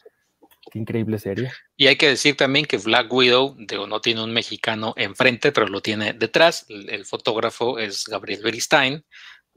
[0.71, 1.51] qué increíble serie.
[1.77, 5.67] Y hay que decir también que Black Widow, digo, no tiene un mexicano enfrente, pero
[5.67, 6.67] lo tiene detrás.
[6.69, 9.05] El, fotógrafo es Gabriel Beristain,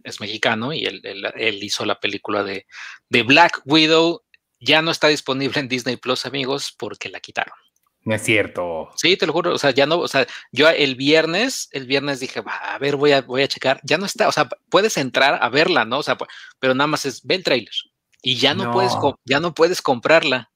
[0.03, 2.65] es mexicano y él, él, hizo la película de,
[3.09, 4.23] de Black Widow
[4.61, 7.55] ya no está disponible en Disney Plus, amigos, porque la quitaron.
[8.03, 8.89] No es cierto.
[8.95, 9.53] Sí, te lo juro.
[9.53, 13.11] O sea, ya no, o sea, yo el viernes, el viernes dije, a ver, voy
[13.11, 13.79] a, voy a checar.
[13.83, 15.99] Ya no está, o sea, puedes entrar a verla, ¿no?
[15.99, 16.17] O sea,
[16.59, 17.73] pero nada más es ve el trailer
[18.23, 18.93] y ya no, puedes,
[19.25, 20.51] ya no puedes comprarla.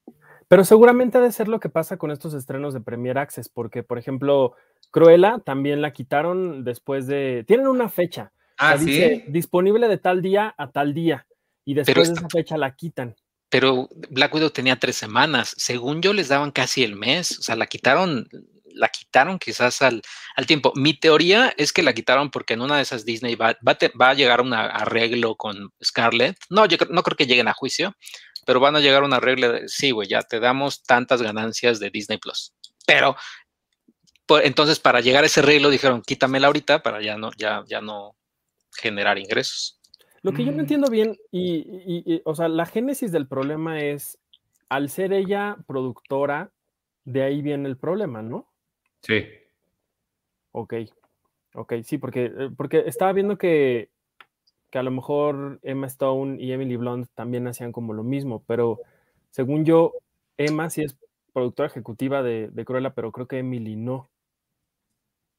[0.47, 3.83] Pero seguramente ha de ser lo que pasa con estos estrenos de Premier Access, porque,
[3.83, 4.53] por ejemplo,
[4.91, 7.43] Cruella también la quitaron después de.
[7.47, 8.31] Tienen una fecha.
[8.57, 9.23] Ah, sí.
[9.27, 11.27] disponible de tal día a tal día.
[11.65, 13.15] Y después de esa fecha la quitan
[13.49, 15.53] pero Black Widow tenía tres semanas.
[15.57, 17.39] Según yo, les daban casi el mes.
[17.39, 18.27] O sea, la quitaron,
[18.65, 20.01] la quitaron quizás al,
[20.35, 20.73] al tiempo.
[20.75, 24.13] Mi teoría es que la quitaron porque en una de esas Disney va, va, a
[24.13, 26.37] llegar un arreglo con Scarlett.
[26.49, 27.95] No, yo no creo que lleguen a juicio,
[28.45, 31.89] pero van a llegar un arreglo de, sí, güey, ya te damos tantas ganancias de
[31.89, 32.53] Disney Plus.
[32.85, 33.15] Pero
[34.43, 38.15] entonces para llegar a ese arreglo dijeron, quítamela ahorita para ya no, ya, ya no
[38.75, 39.74] generar ingresos.
[40.25, 40.61] Lo que yo no mm.
[40.61, 44.17] entiendo bien, y, o sea, la génesis del problema es,
[44.69, 46.51] al ser ella productora,
[47.03, 48.47] de ahí viene el problema, ¿no?
[49.03, 49.23] Sí.
[50.51, 50.73] Ok,
[51.53, 53.91] ok, sí, porque, eh, porque estaba viendo que,
[54.71, 58.79] que a lo mejor Emma Stone y Emily Blunt también hacían como lo mismo, pero
[59.29, 59.93] según yo,
[60.37, 60.97] Emma sí es
[61.33, 64.09] productora ejecutiva de, de Cruella, pero creo que Emily no.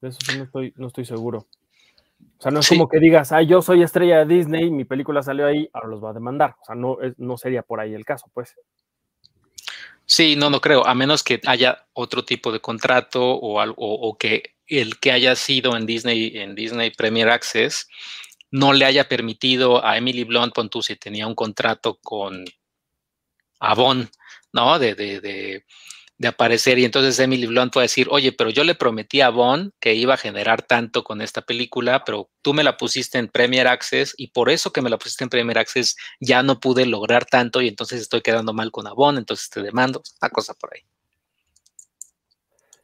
[0.01, 1.49] De eso sí no estoy, no estoy seguro.
[2.39, 5.23] O sea, no es como que digas, ah, yo soy estrella de Disney, mi película
[5.23, 6.57] salió ahí, ahora los va a demandar.
[6.61, 8.55] O sea, no, no sería por ahí el caso, pues.
[10.05, 14.17] Sí, no, no creo, a menos que haya otro tipo de contrato o, algo, o,
[14.17, 17.89] que el que haya sido en Disney, en Disney Premier Access,
[18.51, 22.45] no le haya permitido a Emily Blunt, pon tú, si tenía un contrato con
[23.59, 24.09] Avon,
[24.53, 24.79] ¿no?
[24.79, 25.65] de, de de
[26.25, 29.95] aparecer y entonces Emily Blunt puede decir, oye, pero yo le prometí a Bond que
[29.95, 34.15] iba a generar tanto con esta película, pero tú me la pusiste en Premier Access
[34.17, 37.61] y por eso que me la pusiste en Premier Access ya no pude lograr tanto
[37.61, 40.83] y entonces estoy quedando mal con Avon, entonces te demando, una cosa por ahí.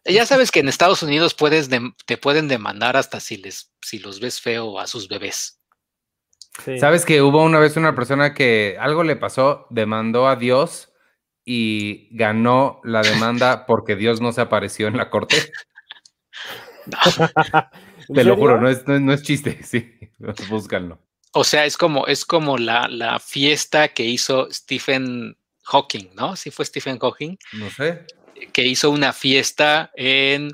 [0.05, 1.71] Ya sabes que en Estados Unidos puedes
[2.07, 5.61] te pueden demandar hasta si les si los ves feo a sus bebés.
[6.79, 10.92] Sabes que hubo una vez una persona que algo le pasó, demandó a Dios
[11.45, 15.37] y ganó la demanda porque Dios no se apareció en la corte.
[18.15, 19.99] Te lo juro, no es, no, es chiste, sí,
[20.49, 21.01] búscanlo.
[21.33, 26.37] O sea, es como, es como la, la, fiesta que hizo Stephen Hawking, ¿no?
[26.37, 27.39] Sí fue Stephen Hawking.
[27.55, 28.05] No sé.
[28.53, 30.51] Que hizo una fiesta en,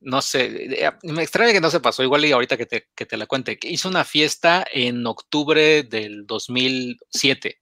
[0.00, 3.16] no sé, me extraña que no se pasó, igual y ahorita que te, que te
[3.16, 7.61] la cuente, que hizo una fiesta en octubre del 2007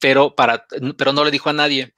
[0.00, 1.94] pero, para, pero no le dijo a nadie.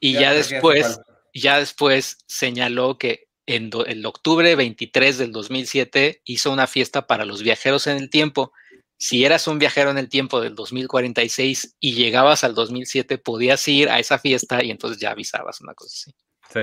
[0.00, 1.00] Y ya, después,
[1.34, 7.42] ya después señaló que en el octubre 23 del 2007 hizo una fiesta para los
[7.42, 8.52] viajeros en el tiempo.
[8.96, 13.88] Si eras un viajero en el tiempo del 2046 y llegabas al 2007, podías ir
[13.88, 16.12] a esa fiesta y entonces ya avisabas una cosa así.
[16.52, 16.60] Sí,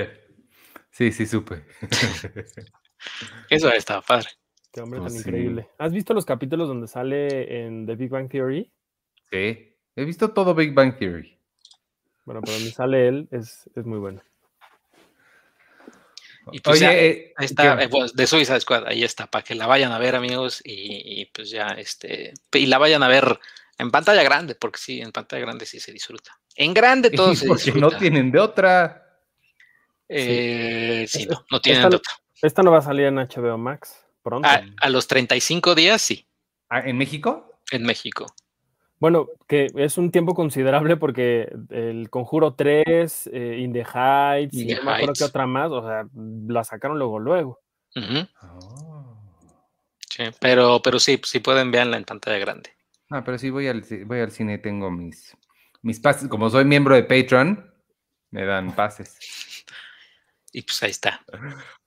[0.92, 1.66] sí, sí, supe.
[3.50, 4.30] Eso estaba padre.
[4.72, 5.70] Qué hombre tan increíble.
[5.78, 8.72] ¿Has visto los capítulos donde sale en The Big Bang Theory?
[9.32, 9.69] Sí.
[10.00, 11.38] He visto todo Big Bang Theory.
[12.26, 14.22] Bueno, pero donde sale él es, es muy bueno.
[16.52, 19.44] Y pues Oye, ya, eh, ahí está, eh, pues, de Suicide Squad, ahí está, para
[19.44, 23.08] que la vayan a ver, amigos, y, y, pues ya, este, y la vayan a
[23.08, 23.40] ver
[23.78, 26.40] en pantalla grande, porque sí, en pantalla grande sí se disfruta.
[26.56, 27.96] En grande todo se porque disfruta.
[27.96, 29.20] no tienen de otra.
[30.08, 32.14] Eh, sí, no, no tienen esta- de otra.
[32.42, 34.48] Esta no va a salir en HBO Max pronto.
[34.48, 36.26] A, a los 35 días, sí,
[36.70, 37.60] Ah, ¿En México?
[37.72, 38.26] en México.
[39.00, 44.70] Bueno, que es un tiempo considerable porque el Conjuro 3, eh, In the Heights, In
[44.70, 45.22] y no me acuerdo Heights.
[45.22, 46.06] otra más, o sea,
[46.48, 47.60] la sacaron luego, luego.
[47.96, 49.18] Oh.
[50.10, 52.72] sí, pero, pero sí, si pueden, verla en pantalla grande.
[53.10, 55.36] Ah, pero sí voy al, voy al cine, tengo mis,
[55.82, 56.28] mis pases.
[56.28, 57.74] Como soy miembro de Patreon,
[58.32, 59.18] me dan pases.
[60.52, 61.22] Y pues ahí está.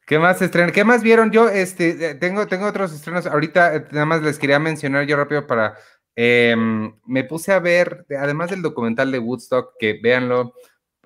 [0.06, 0.70] ¿Qué más estrenan?
[0.70, 1.30] ¿Qué más vieron?
[1.32, 3.26] Yo este, eh, tengo, tengo otros estrenos.
[3.26, 5.76] Ahorita eh, nada más les quería mencionar yo rápido para...
[6.16, 10.54] em, me puse a ver, además del documental de Woodstock, que véanlo,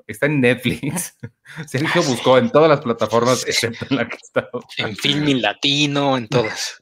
[0.07, 1.17] está en Netflix.
[1.67, 4.49] Sergio buscó en todas las plataformas, excepto en la que estaba.
[4.79, 6.79] En filming latino, en todas.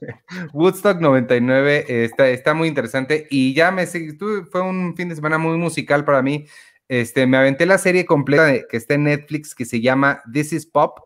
[0.53, 5.09] Woodstock 99 eh, está, está muy interesante y ya me seguí, tuve- fue un fin
[5.09, 6.45] de semana muy musical para mí.
[6.87, 10.53] Este, me aventé la serie completa de- que está en Netflix que se llama This
[10.53, 10.99] is Pop.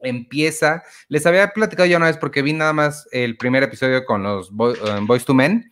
[0.00, 4.22] Empieza, les había platicado ya una vez porque vi nada más el primer episodio con
[4.22, 5.70] los eh, Boys to Men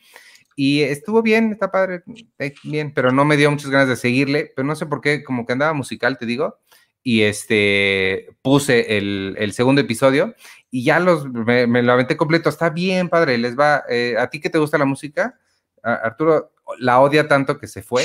[0.62, 2.02] y estuvo bien, está padre,
[2.64, 5.46] bien, pero no me dio muchas ganas de seguirle, pero no sé por qué, como
[5.46, 6.58] que andaba musical, te digo,
[7.02, 10.34] y este, puse el, segundo episodio
[10.70, 14.38] y ya los, me, lo aventé completo, está bien padre, les va, eh, ¿a ti
[14.38, 15.40] que te gusta la música?
[15.82, 18.04] Arturo la odia tanto que se fue,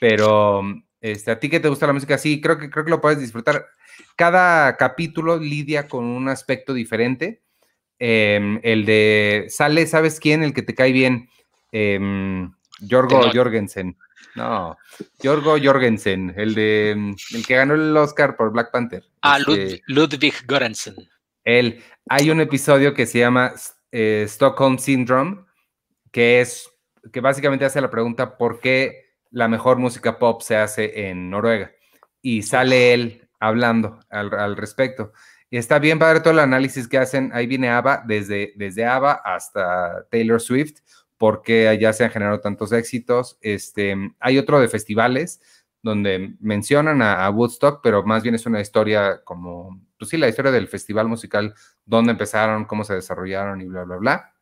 [0.00, 0.62] pero
[1.02, 3.20] este, a ti que te gusta la música, sí, creo que, creo que lo puedes
[3.20, 3.66] disfrutar.
[4.16, 7.42] Cada capítulo lidia con un aspecto diferente.
[7.98, 10.42] Em, el de, sale, ¿sabes quién?
[10.42, 11.28] El que te cae bien.
[11.72, 12.50] Em,
[12.88, 13.22] Jorgo.
[13.32, 13.96] Jorgensen.
[14.36, 14.76] No,
[15.22, 16.92] Jorgo Jorgensen, el de
[17.34, 19.02] el que ganó el Oscar por Black Panther.
[19.22, 20.94] Ah, Este, Lud- Ludwig Göransson.
[21.44, 21.82] él.
[22.08, 23.52] Hay un episodio que se llama
[23.92, 25.44] eh, Stockholm Syndrome,
[26.12, 26.68] que es
[27.12, 31.72] que básicamente hace la pregunta por qué la mejor música pop se hace en Noruega.
[32.22, 35.12] Y sale él hablando al, al respecto.
[35.50, 37.30] Y está bien padre todo el análisis que hacen.
[37.32, 40.78] Ahí viene ABBA, desde, desde ABBA hasta Taylor Swift,
[41.20, 43.36] porque allá se han generado tantos éxitos.
[43.42, 45.42] Este, hay otro de festivales
[45.82, 50.30] donde mencionan a, a Woodstock, pero más bien es una historia como, pues sí, la
[50.30, 51.52] historia del festival musical,
[51.84, 54.32] dónde empezaron, cómo se desarrollaron y bla, bla, bla.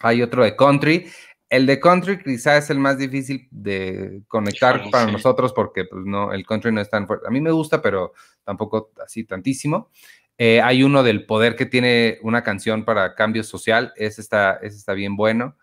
[0.00, 1.06] Hay otro de country.
[1.48, 5.12] El de country quizás es el más difícil de conectar para sí.
[5.12, 7.26] nosotros porque pues no, el country no es tan fuerte.
[7.26, 8.12] A mí me gusta, pero
[8.44, 9.88] tampoco así tantísimo.
[10.36, 13.94] Eh, hay uno del poder que tiene una canción para cambio social.
[13.96, 15.56] Ese está, ese está bien bueno.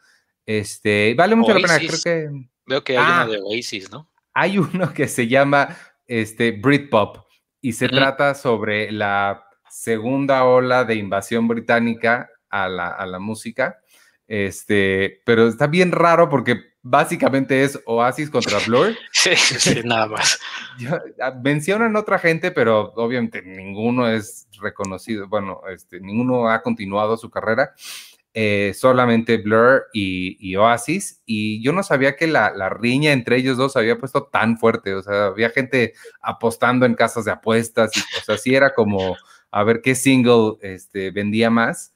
[0.52, 1.78] Este, vale mucho la pena.
[1.78, 2.30] Creo que
[2.66, 3.22] Veo que hay Ah.
[3.26, 4.10] uno de Oasis, ¿no?
[4.34, 5.76] hay uno que se llama
[6.08, 7.18] este, Britpop
[7.62, 13.80] y se trata sobre la segunda ola de invasión británica a la, a la música.
[14.28, 18.96] Este, pero está bien raro porque básicamente es Oasis contra Blur.
[19.12, 20.40] Sí, sí, nada más.
[20.80, 25.28] Yo- ah, mencionan otra gente, pero obviamente ninguno es reconocido.
[25.28, 27.74] Bueno, este, ninguno ha continuado su carrera.
[28.42, 31.22] Eh, solamente Blur y, y Oasis.
[31.26, 34.94] Y yo no sabía que la, la riña entre ellos dos había puesto tan fuerte.
[34.94, 37.92] O sea, había gente apostando en casas de apuestas.
[37.98, 39.18] y, o sea, sí era como
[39.52, 41.94] a ver qué single este, vendía más.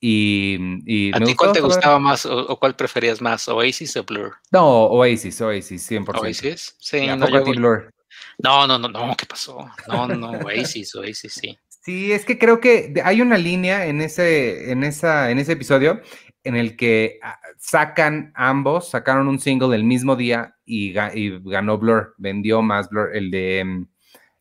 [0.00, 4.02] Y, y ¿A ti cuál te gustaba más o, o cuál preferías más, Oasis o
[4.02, 4.34] Blur?
[4.50, 6.18] No, Oasis, Oasis, 100%.
[6.20, 7.92] Oasis, sí, ¿Y a no, voy- Blur?
[8.38, 9.68] no, no, no, no, ¿qué pasó?
[9.86, 11.56] No, no, no, Oasis, Oasis, sí.
[11.88, 16.02] Sí, es que creo que hay una línea en ese, en esa, en ese episodio
[16.44, 21.40] en el que ah, sacan ambos, sacaron un single el mismo día y, ga- y
[21.50, 23.86] ganó Blur, vendió más Blur, el de mm,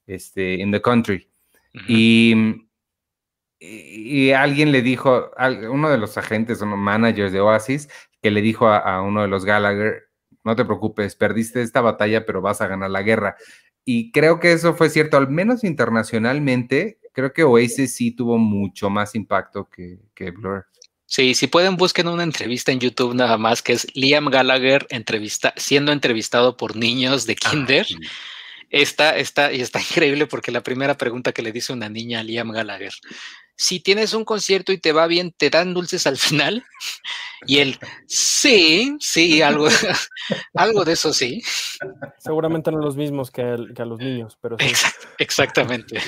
[0.08, 1.30] este, In the Country.
[1.88, 2.68] Y, mm,
[3.60, 5.32] y- y alguien le dijo,
[5.72, 7.88] uno de los agentes, uno managers de Oasis,
[8.22, 10.10] que le dijo a, a uno de los Gallagher,
[10.44, 13.38] no te preocupes, perdiste esta batalla, pero vas a ganar la guerra.
[13.86, 18.92] Y creo que eso fue cierto, al menos internacionalmente, creo que Oasis sí tuvo mucho
[18.92, 20.68] más impacto que, que Blur.
[21.08, 25.52] Sí, si pueden busquen una entrevista en YouTube nada más que es Liam Gallagher entrevista,
[25.58, 27.88] siendo entrevistado por niños de kinder.
[27.92, 28.08] Ah.
[28.70, 32.24] Está, está, y está increíble porque la primera pregunta que le dice una niña a
[32.24, 32.94] Liam Gallagher,
[33.58, 36.66] si tienes un concierto y te va bien, ¿te dan dulces al final?
[37.46, 37.78] Y él,
[38.08, 39.68] sí, sí, algo,
[40.56, 41.40] algo de eso sí.
[42.18, 44.66] Seguramente no los mismos que, el- que a los niños, pero sí.
[44.66, 46.02] Exact- exactamente.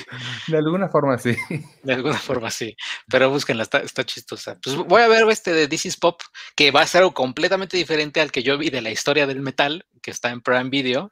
[0.48, 1.36] De alguna forma sí.
[1.84, 2.74] De alguna forma sí.
[3.08, 4.58] Pero búsquenla, está, está chistosa.
[4.60, 6.20] Pues voy a ver este de This is Pop,
[6.56, 9.40] que va a ser algo completamente diferente al que yo vi de la historia del
[9.40, 11.10] metal, que está en Prime Video,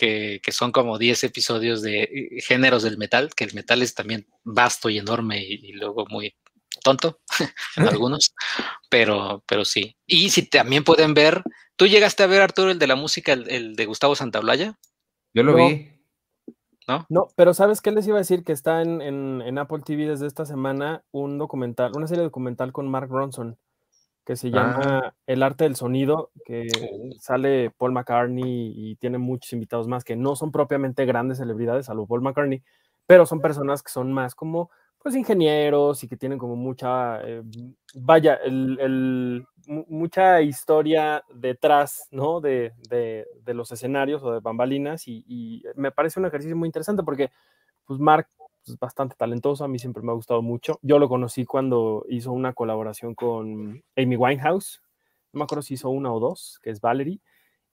[0.00, 3.94] que, que son como 10 episodios de eh, géneros del metal, que el metal es
[3.94, 6.34] también vasto y enorme y, y luego muy
[6.82, 7.20] tonto
[7.76, 8.34] en algunos,
[8.88, 9.94] pero, pero sí.
[10.06, 11.42] Y si también pueden ver,
[11.76, 14.78] ¿tú llegaste a ver, Arturo, el de la música, el, el de Gustavo Santaolalla?
[15.34, 15.58] Yo lo No.
[15.58, 15.86] vi.
[16.88, 17.06] ¿No?
[17.10, 18.42] No, pero ¿sabes qué les iba a decir?
[18.42, 22.72] Que está en, en- en Apple TV desde esta semana un documental, una serie documental
[22.72, 23.58] con Mark Ronson,
[24.24, 29.88] que se llama El arte del sonido, que sale Paul McCartney y tiene muchos invitados
[29.88, 32.62] más que no son propiamente grandes celebridades, salvo Paul McCartney,
[33.06, 34.70] pero son personas que son más como
[35.02, 37.42] pues ingenieros y que tienen como mucha, eh,
[37.94, 42.40] vaya, el, el- mu- mucha historia detrás, ¿no?
[42.42, 46.68] De, de- de los escenarios o de bambalinas y, y me parece un ejercicio muy
[46.68, 47.30] interesante porque,
[47.86, 48.28] pues, Mark
[48.70, 50.78] es bastante talentoso, a mí siempre me ha gustado mucho.
[50.82, 54.82] Yo lo conocí cuando hizo una colaboración con Amy Winehouse,
[55.32, 57.20] no me acuerdo si hizo una o dos, que es Valerie,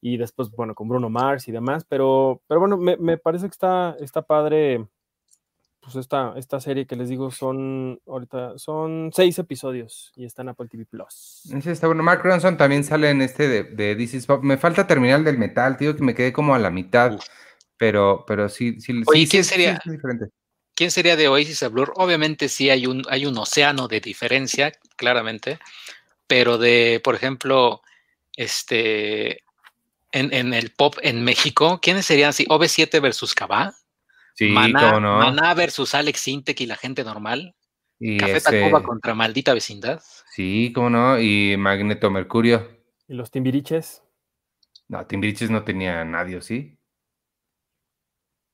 [0.01, 3.53] y después, bueno, con Bruno Mars y demás, pero, pero bueno, me, me parece que
[3.53, 4.87] está, está padre
[5.87, 10.49] pues esta, esta serie que les digo son ahorita son seis episodios y está en
[10.49, 11.43] Apple TV Plus.
[11.53, 12.03] Ese está bueno.
[12.03, 14.43] Mark Ronson también sale en este de, de This is Pop.
[14.43, 17.13] Me falta terminar el del metal, tío, que me quedé como a la mitad.
[17.13, 17.23] Uf.
[17.77, 19.79] Pero, pero sí, sí, Oye, sí, ¿quién sí, sería?
[19.81, 20.29] sí, diferente.
[20.77, 21.91] ¿Quién sería de Oasis a Blur?
[21.95, 25.57] Obviamente sí hay un, hay un océano de diferencia, claramente,
[26.27, 27.81] pero de, por ejemplo,
[28.35, 29.43] este,
[30.11, 32.45] en, en el pop en México, ¿quiénes serían así?
[32.45, 33.73] OV7 versus Cabá,
[34.35, 35.17] Sí, Maná, cómo no.
[35.17, 37.55] Maná versus Alex Sintek y la gente normal,
[37.99, 39.99] y Café ese- Tacuba contra Maldita Vecindad.
[40.31, 41.19] sí, cómo no.
[41.19, 42.69] Y Magneto Mercurio.
[43.07, 44.03] Y los Timbiriches.
[44.89, 46.76] No, Timbiriches no tenía nadie, ¿o ¿sí?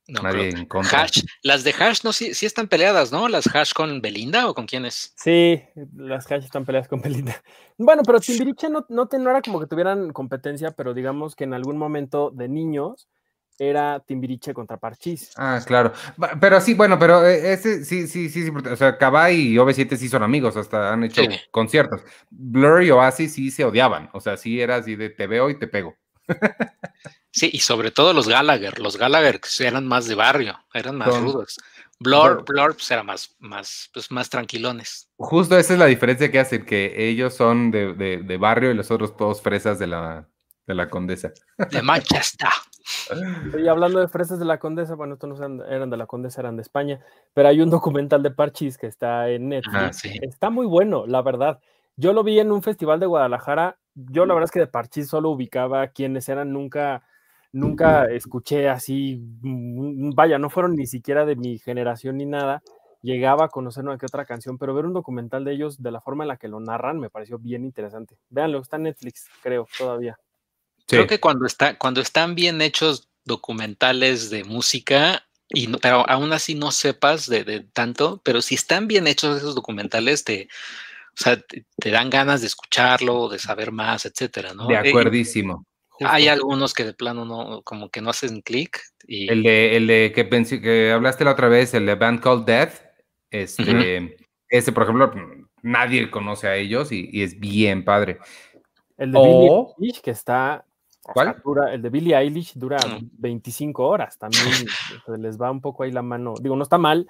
[0.07, 1.03] No, nadie en contra.
[1.03, 3.29] Hash, las de Hash no sí, sí están peleadas, ¿no?
[3.29, 5.13] Las Hash con Belinda o con quiénes?
[5.15, 5.61] Sí,
[5.95, 7.35] las Hash están peleadas con Belinda.
[7.77, 11.55] Bueno, pero Timbiriche no, no, no era como que tuvieran competencia, pero digamos que en
[11.55, 13.07] algún momento de niños
[13.57, 15.31] era Timbiriche contra Parchís.
[15.37, 15.91] Ah, claro.
[16.39, 18.51] Pero sí, bueno, pero eh, ese sí, sí, sí, sí.
[18.71, 21.29] O sea, Cabá y OV7 sí son amigos, hasta han hecho Sí.
[21.51, 22.01] conciertos.
[22.29, 24.09] Blur y Oasis sí se odiaban.
[24.13, 25.95] O sea, sí era así de te veo y te pego.
[27.33, 28.79] Sí, y sobre todo los Gallagher.
[28.79, 31.57] Los Gallagher que eran más de barrio, eran más Son- rudos.
[31.99, 35.09] Blur, Blur pues, era más, más, pues, más tranquilones.
[35.17, 38.75] Justo esa es la diferencia que hacen, que ellos son de, de- de barrio y
[38.75, 40.27] los otros todos fresas de la,
[40.67, 41.31] de la condesa.
[41.71, 42.49] De Manchester.
[43.57, 46.41] Y hablando de fresas de la Condesa, bueno, estos no eran, eran de la Condesa,
[46.41, 46.99] eran de España,
[47.33, 49.75] pero hay un documental de Parchís que está en Netflix.
[49.77, 50.19] Ah, sí.
[50.21, 51.59] Está muy bueno, la verdad.
[51.95, 53.77] Yo lo vi en un festival de Guadalajara.
[53.95, 57.03] Yo la verdad es que de Parchís solo ubicaba quienes eran, nunca,
[57.53, 62.61] nunca escuché así, mm, vaya, no fueron ni siquiera de mi generación ni nada.
[63.01, 66.01] Llegaba a conocer una que otra canción, pero ver un documental de ellos de la
[66.01, 68.15] forma en la que lo narran me pareció bien interesante.
[68.29, 70.17] Véanlo, está en Netflix, creo, todavía.
[70.79, 70.85] Sí.
[70.87, 76.33] Creo que cuando, está, cuando están bien hechos documentales de música, y no- pero aún
[76.33, 80.47] así no sepas de, de tanto, pero si están bien hechos esos documentales, te,
[81.09, 84.67] o sea, te, te dan ganas de escucharlo, de saber más, etcétera, ¿no?
[84.67, 84.91] De Eh,
[86.01, 88.81] Hay algunos que de plano no, como que no hacen clic.
[89.07, 92.19] Y El de, el de que, pensé, que hablaste la otra vez, el de Band
[92.21, 92.73] Called Death.
[93.29, 94.17] Este,
[94.49, 95.11] Ese, por ejemplo,
[95.61, 98.19] nadie conoce a ellos y, y es bien padre.
[98.97, 100.65] El de O- Billie Eilish, que está.
[101.05, 101.33] o ¿Cuál?
[101.33, 103.09] sea, dura- el de Billie Eilish dura Mm.
[103.13, 104.17] 25 horas.
[104.17, 104.41] También
[105.05, 106.33] se les va un poco ahí la mano.
[106.41, 107.07] Digo, no está mal,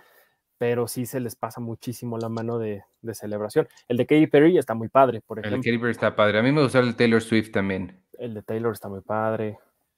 [0.57, 3.67] pero sí se les pasa muchísimo la mano de, de celebración.
[3.87, 5.69] El de Katy Perry está muy padre, por El de ejemplo.
[5.71, 6.39] Katy Perry está padre.
[6.39, 7.99] A mí me gustó el de Taylor Swift también.
[8.23, 9.57] El de Taylor está muy padre.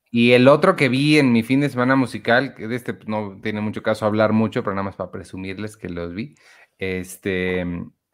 [0.09, 3.39] Y el otro que vi en mi fin de semana musical, que de este no
[3.43, 6.34] tiene mucho caso hablar mucho, pero nada más para presumirles que los vi.
[6.80, 7.63] Este,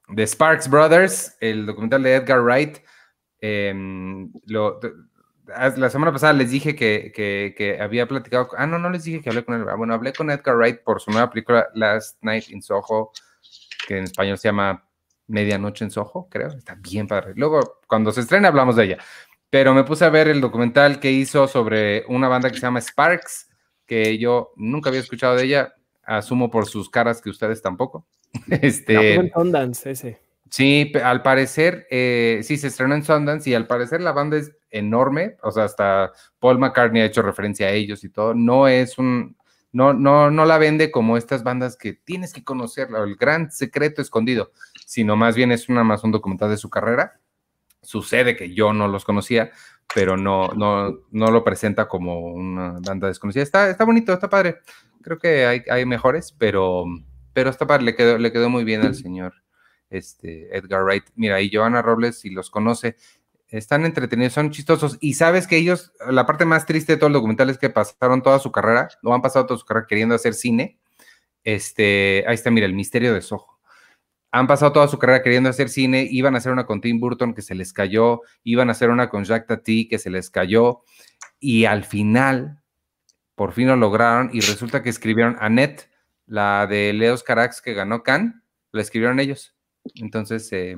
[0.09, 2.79] de Sparks Brothers, el documental de Edgar Wright.
[3.43, 4.79] em, lo-
[5.47, 8.49] la semana pasada les dije que, que- que había platicado.
[8.57, 9.65] Ah, no, no les dije que hablé con él.
[9.69, 13.11] Ah, Bueno, hablé con Edgar Wright por su nueva película Last Night in Soho,
[13.87, 14.85] que en español se llama
[15.27, 16.49] Medianoche en Soho, creo.
[16.49, 17.33] Está bien padre.
[17.35, 18.97] Luego, cuando se estrene, hablamos de ella
[19.51, 22.79] pero me puse a ver el documental que hizo sobre una banda que se llama
[22.79, 23.49] Sparks,
[23.85, 28.07] que yo nunca había escuchado de ella, asumo por sus caras que ustedes tampoco.
[28.49, 30.21] Este, en Sundance, ese.
[30.49, 34.53] sí, al parecer, eh, sí, se estrenó en Sundance y al parecer la banda es
[34.69, 38.97] enorme, o sea, hasta Paul McCartney ha hecho referencia a ellos y todo, no es
[38.97, 39.35] un,
[39.73, 44.01] no, no, no la vende como estas bandas que tienes que conocerla, el gran secreto
[44.01, 44.53] escondido,
[44.85, 47.20] sino más bien es una más un documental de su carrera.
[47.81, 49.51] Sucede que yo no los conocía,
[49.93, 53.43] pero no, no, no lo presenta como una banda desconocida.
[53.43, 54.59] Está, está bonito, está padre.
[55.01, 56.85] Creo que hay, hay mejores, pero,
[57.33, 59.33] pero está padre, le quedó, le quedó muy bien al señor
[59.91, 61.05] este, Edgar Wright.
[61.15, 62.95] Mira, y Joana Robles, si los conoce,
[63.49, 64.97] están entretenidos, son chistosos.
[65.01, 68.23] Y sabes que ellos, la parte más triste de todo el documental es que pasaron
[68.23, 70.79] toda su carrera, no han pasado toda su carrera queriendo hacer cine.
[71.43, 73.50] Este, ahí está, mira, el misterio de Soho.
[74.31, 77.33] Han pasado toda su carrera queriendo hacer cine, iban a hacer una con Tim Burton
[77.33, 80.83] que se les cayó, iban a hacer una con Jack Tati que se les cayó,
[81.39, 82.61] y al final,
[83.35, 85.89] por fin lo lograron, y resulta que escribieron Annette,
[86.25, 88.35] la de Leos Carax que ganó Cannes,
[88.71, 89.53] la escribieron ellos.
[89.95, 90.77] Entonces, eh,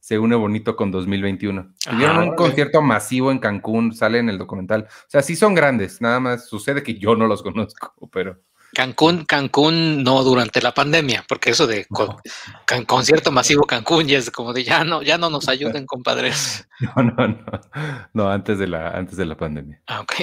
[0.00, 1.74] se une bonito con 2021.
[1.88, 4.86] Tuvieron un concierto masivo en Cancún, sale en el documental.
[4.88, 8.40] O sea, sí son grandes, nada más sucede que yo no los conozco, pero...
[8.74, 11.86] Cancún, Cancún no durante la pandemia, porque eso de
[12.86, 16.68] concierto masivo Cancún ya es como de ya no, ya no nos ayuden, compadres.
[16.80, 17.60] No, no, no,
[18.12, 19.80] no, antes de la, antes de la pandemia.
[19.86, 20.14] Ah, ok.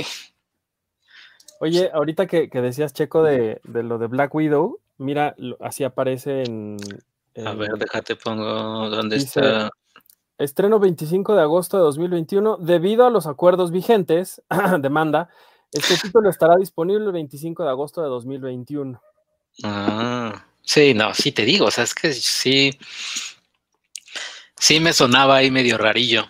[1.61, 6.77] Oye, ahorita que, decías, Checo, de, lo de Black Widow, mira, así aparece en,
[7.43, 9.69] a ver, déjate pongo dónde está.
[10.37, 12.57] Estreno 25 de agosto de 2021.
[12.57, 14.41] Debido a los acuerdos vigentes,
[14.79, 15.29] demanda,
[15.75, 19.01] este título estará disponible el 25 de agosto de 2021.
[19.63, 22.77] Ah, sí, no, sí te digo, o sea, es que sí,
[24.57, 26.29] sí me sonaba ahí medio rarillo.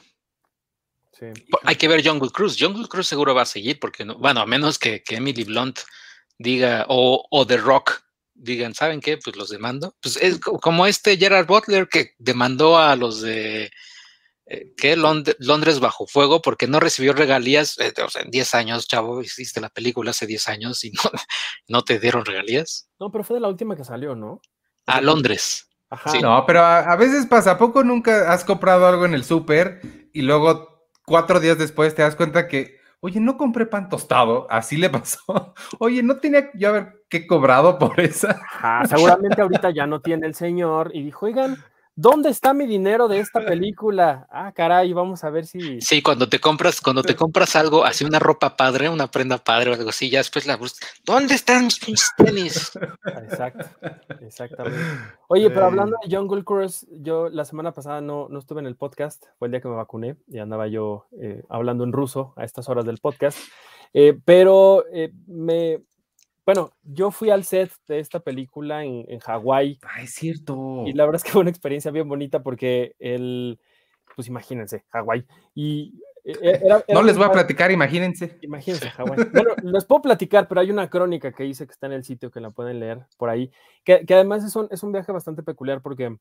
[1.11, 1.27] Sí.
[1.63, 2.57] Hay que ver Jungle Cruise.
[2.59, 5.79] Jungle Cruise seguro va a seguir, porque no, bueno, a menos que, Emily Blunt
[6.37, 9.17] diga, o, o The Rock digan, ¿saben qué?
[9.17, 9.95] Pues los demando.
[10.01, 13.71] Pues es como este Gerard Butler que demandó a los de
[14.47, 14.95] eh, ¿qué?
[14.95, 19.59] Londres bajo fuego porque no recibió regalías, eh, o sea, en 10 años, chavo, hiciste
[19.59, 21.11] la película hace 10 años y no,
[21.67, 22.89] no te dieron regalías.
[22.99, 24.41] No, pero fue de la última que salió, ¿no?
[24.85, 25.69] A Londres.
[25.89, 26.19] Ajá.
[26.19, 30.21] No, pero a, veces pasa, ¿a poco nunca has comprado algo en el súper y
[30.21, 34.89] luego cuatro días después te das cuenta que Oye, no compré pan tostado, así le
[34.89, 35.19] pasó.
[35.79, 38.41] Oye, no tenía yo haber qué cobrado por esa.
[38.87, 41.55] seguramente ahorita ya no tiene el señor y dijo, oigan,
[41.97, 44.27] ¿Dónde está mi dinero de esta película?
[44.29, 45.79] Ah, caray, vamos a ver si.
[45.79, 49.71] Sí, cuando te compras, cuando te compras algo, así una ropa padre, una prenda padre
[49.71, 50.89] o algo así, ya después la buscas.
[51.05, 52.77] ¿Dónde están mis tenis?
[53.05, 53.65] Exacto,
[54.19, 54.79] exactamente.
[55.27, 58.75] Oye, pero hablando de Jungle Cruise, yo la semana pasada no, no estuve en el
[58.75, 62.43] podcast, fue el día que me vacuné y andaba yo eh, hablando en ruso a
[62.43, 63.37] estas horas del podcast.
[63.93, 65.81] Eh, pero eh, me,
[66.45, 69.79] bueno, yo fui al set de esta película en, en Hawái.
[69.83, 70.83] Ah, es cierto.
[70.85, 73.59] Y la verdad es que fue una experiencia bien bonita porque el,
[74.15, 75.25] pues imagínense, Hawái.
[75.55, 78.37] Y e, e, no les voy a platicar, imagínense.
[78.41, 79.29] Imagínense, Hawái.
[79.31, 82.31] Bueno, les puedo platicar, pero hay una crónica que hice que está en el sitio
[82.31, 83.51] que la pueden leer por ahí,
[83.83, 86.15] que, que además es un, es un viaje bastante peculiar porque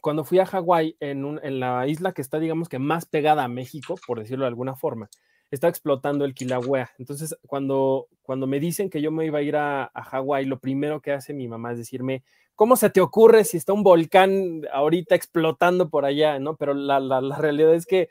[0.00, 3.48] cuando fui a Hawái, en, en la isla que está, digamos que más pegada a
[3.48, 5.08] México, por decirlo de alguna forma,
[5.50, 6.90] está explotando el Kilauea.
[6.98, 10.58] Entonces, cuando, cuando me dicen que yo me iba a ir a, a Hawái, lo
[10.58, 12.22] primero que hace mi mamá es decirme,
[12.54, 16.38] ¿cómo se te ocurre si está un volcán ahorita explotando por allá?
[16.38, 16.56] ¿no?
[16.56, 18.08] Pero la, la, realidad es que,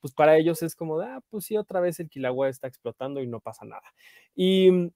[0.00, 3.26] pues para ellos es como, ah, pues sí, otra vez el Kilauea está explotando y
[3.26, 3.82] no pasa nada.
[4.34, 4.92] Y,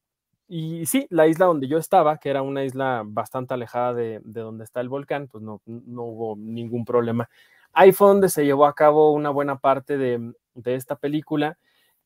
[0.49, 4.41] y sí, la isla donde yo estaba, que era una isla bastante alejada de, de
[4.41, 7.29] donde está el volcán, pues no, no hubo ningún problema.
[7.73, 11.59] Ahí fue donde se llevó a cabo una buena parte de, de esta película.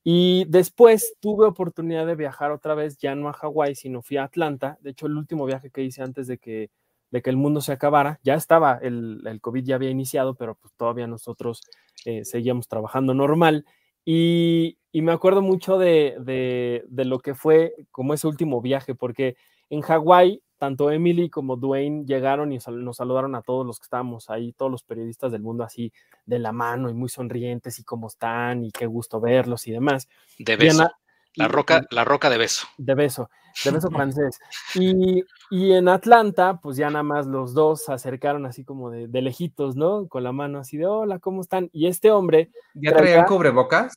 [0.03, 4.23] Y después tuve oportunidad de viajar otra vez, ya no a Hawái, sino fui a
[4.23, 4.77] Atlanta.
[4.81, 6.69] De hecho, el último viaje que hice antes de que,
[7.11, 10.55] de que el mundo se acabara, ya estaba, el, el COVID ya había iniciado, pero
[10.55, 11.61] pues todavía nosotros
[12.05, 13.65] eh, seguíamos trabajando normal.
[14.05, 18.95] Y, y me acuerdo mucho de, de, de, lo que fue como ese último viaje,
[18.95, 19.35] porque
[19.69, 24.29] en Hawái tanto Emily como Dwayne llegaron y nos saludaron a todos los que estábamos
[24.29, 25.91] ahí, todos los periodistas del mundo así
[26.25, 30.07] de la mano y muy sonrientes y cómo están y qué gusto verlos y demás.
[30.39, 30.89] De beso.
[31.35, 32.67] la roca, la roca de beso.
[32.77, 33.29] De beso,
[33.63, 34.39] de beso francés.
[34.75, 39.07] Y, y, en Atlanta, pues ya nada más los dos se acercaron así como de,
[39.07, 40.07] de, lejitos, ¿no?
[40.07, 41.69] Con la mano así de hola, ¿cómo están?
[41.71, 42.49] Y este hombre.
[42.73, 43.93] ¿Ya traían cubrebocas?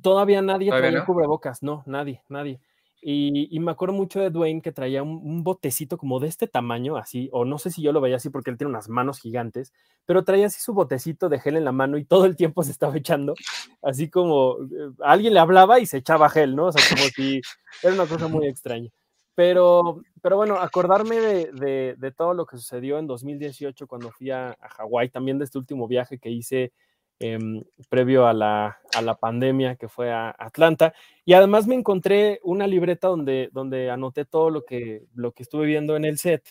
[0.00, 2.60] Todavía nadie traía cubrebocas, no, nadie, nadie.
[3.08, 7.28] Y, me acuerdo mucho de Dwayne que traía un, botecito como de este tamaño, así,
[7.30, 9.72] o no sé si yo lo veía así porque él tiene unas manos gigantes,
[10.06, 12.72] pero traía así su botecito de gel en la mano y todo el tiempo se
[12.72, 13.34] estaba echando,
[13.80, 16.66] así como eh, alguien le hablaba y se echaba gel, ¿no?
[16.66, 17.40] O sea, como si
[17.80, 18.90] era una cosa muy extraña.
[19.36, 24.48] Pero, pero bueno, acordarme de, de, todo lo que sucedió en 2018 cuando fui a,
[24.60, 26.72] a Hawái, también de este último viaje que hice
[27.18, 30.92] Em, previo a la, a la, pandemia que fue a Atlanta.
[31.24, 35.64] Y además me encontré una libreta donde, donde anoté todo lo que, lo que estuve
[35.64, 36.46] viendo en el set.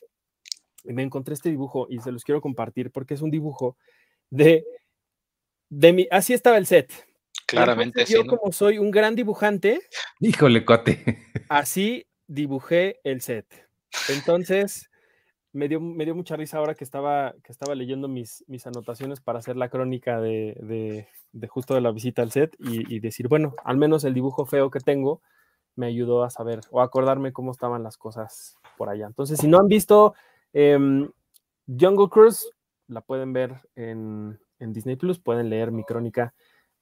[0.83, 3.77] Y me encontré este dibujo y se los quiero compartir porque es un dibujo
[4.31, 4.65] de,
[5.69, 6.07] de mi...
[6.09, 6.91] Así estaba el set.
[7.45, 8.03] Claramente.
[8.05, 9.81] yo como soy un gran dibujante.
[10.19, 11.19] Híjole, cuate.
[11.47, 13.45] Así dibujé el set.
[14.09, 14.89] Entonces,
[15.55, 19.21] me dio, me dio mucha risa ahora que estaba, que estaba leyendo mis, mis anotaciones
[19.21, 23.55] para hacer la crónica de, de, justo de la visita al set y, decir, bueno,
[23.63, 25.21] al menos el dibujo feo que tengo
[25.77, 29.07] me ayudó a saber o acordarme cómo estaban las cosas por allá.
[29.07, 30.13] Entonces, si no han visto
[30.51, 31.09] em,
[31.67, 32.51] Jungle Cruise,
[32.87, 36.33] la pueden ver en, en Disney Plus, pueden leer mi crónica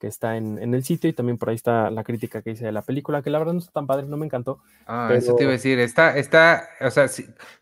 [0.03, 2.73] que está en, el sitio y también por ahí está la crítica que hice de
[2.73, 4.59] la película, que la verdad no está tan padre, no me encantó.
[4.85, 7.05] Ah, eso te iba a decir, está, está, o sea,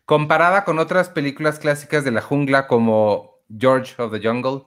[0.04, 4.64] comparada con otras películas clásicas de la jungla como George of the Jungle.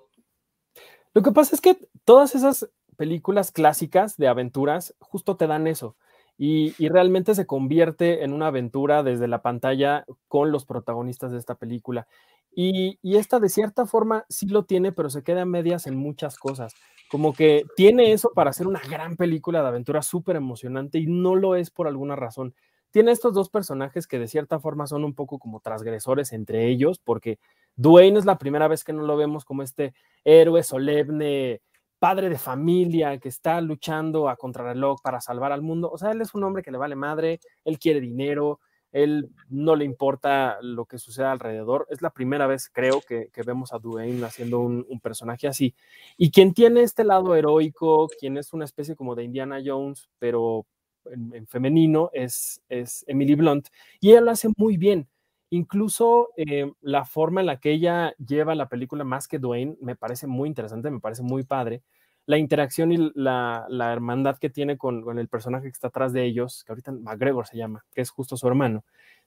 [1.13, 5.97] Lo que pasa es que todas esas películas clásicas de aventuras justo te dan eso.
[6.38, 11.55] Y, realmente se convierte en una aventura desde la pantalla con los protagonistas de esta
[11.55, 12.07] película.
[12.55, 16.37] Y, esta de cierta forma sí lo tiene, pero se queda a medias en muchas
[16.37, 16.73] cosas
[17.09, 21.35] como que tiene eso para hacer una gran película de aventura súper emocionante y no
[21.35, 22.55] lo es por alguna razón.
[22.91, 26.99] Tiene estos dos personajes que de cierta forma son un poco como transgresores entre ellos,
[26.99, 27.39] porque
[27.75, 29.93] Dwayne es la primera vez que no lo vemos como este
[30.23, 31.61] héroe solemne,
[31.99, 35.89] padre de familia que está luchando a contrarreloj para salvar al mundo.
[35.91, 38.59] O sea, él es un hombre que le vale madre, él quiere dinero,
[38.95, 41.85] él no le importa lo que suceda alrededor.
[41.89, 45.75] Es la primera vez, creo, que, vemos a Dwayne haciendo un, personaje así.
[46.17, 50.65] Y quien tiene este lado heroico, quien es una especie como de Indiana Jones, pero
[51.11, 53.67] en, femenino, es, es, Emily Blunt.
[53.99, 55.09] Y ella lo hace muy bien.
[55.49, 59.97] Incluso eh, la forma en la que ella lleva la película más que Dwayne me
[59.97, 61.83] parece muy interesante, me parece muy padre
[62.26, 66.63] la interacción y la, hermandad que tiene con, el personaje que está atrás de ellos,
[66.63, 68.84] que ahorita McGregor se llama, que es justo su hermano.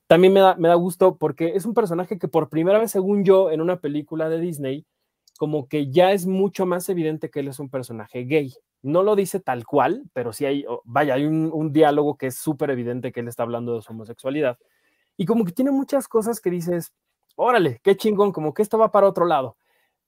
[0.06, 3.24] También me da, me da gusto porque es un personaje que por primera vez, según
[3.24, 4.86] yo, en una película de Disney,
[5.38, 8.54] como que ya es mucho más evidente que él es un personaje gay.
[8.82, 12.36] No lo dice tal cual, pero sí hay, vaya, hay un, un diálogo que es
[12.36, 14.58] súper evidente que él está hablando de su homosexualidad.
[15.16, 16.92] Y como que tiene muchas cosas que dices,
[17.36, 19.57] órale, qué chingón, como que esto va para otro lado.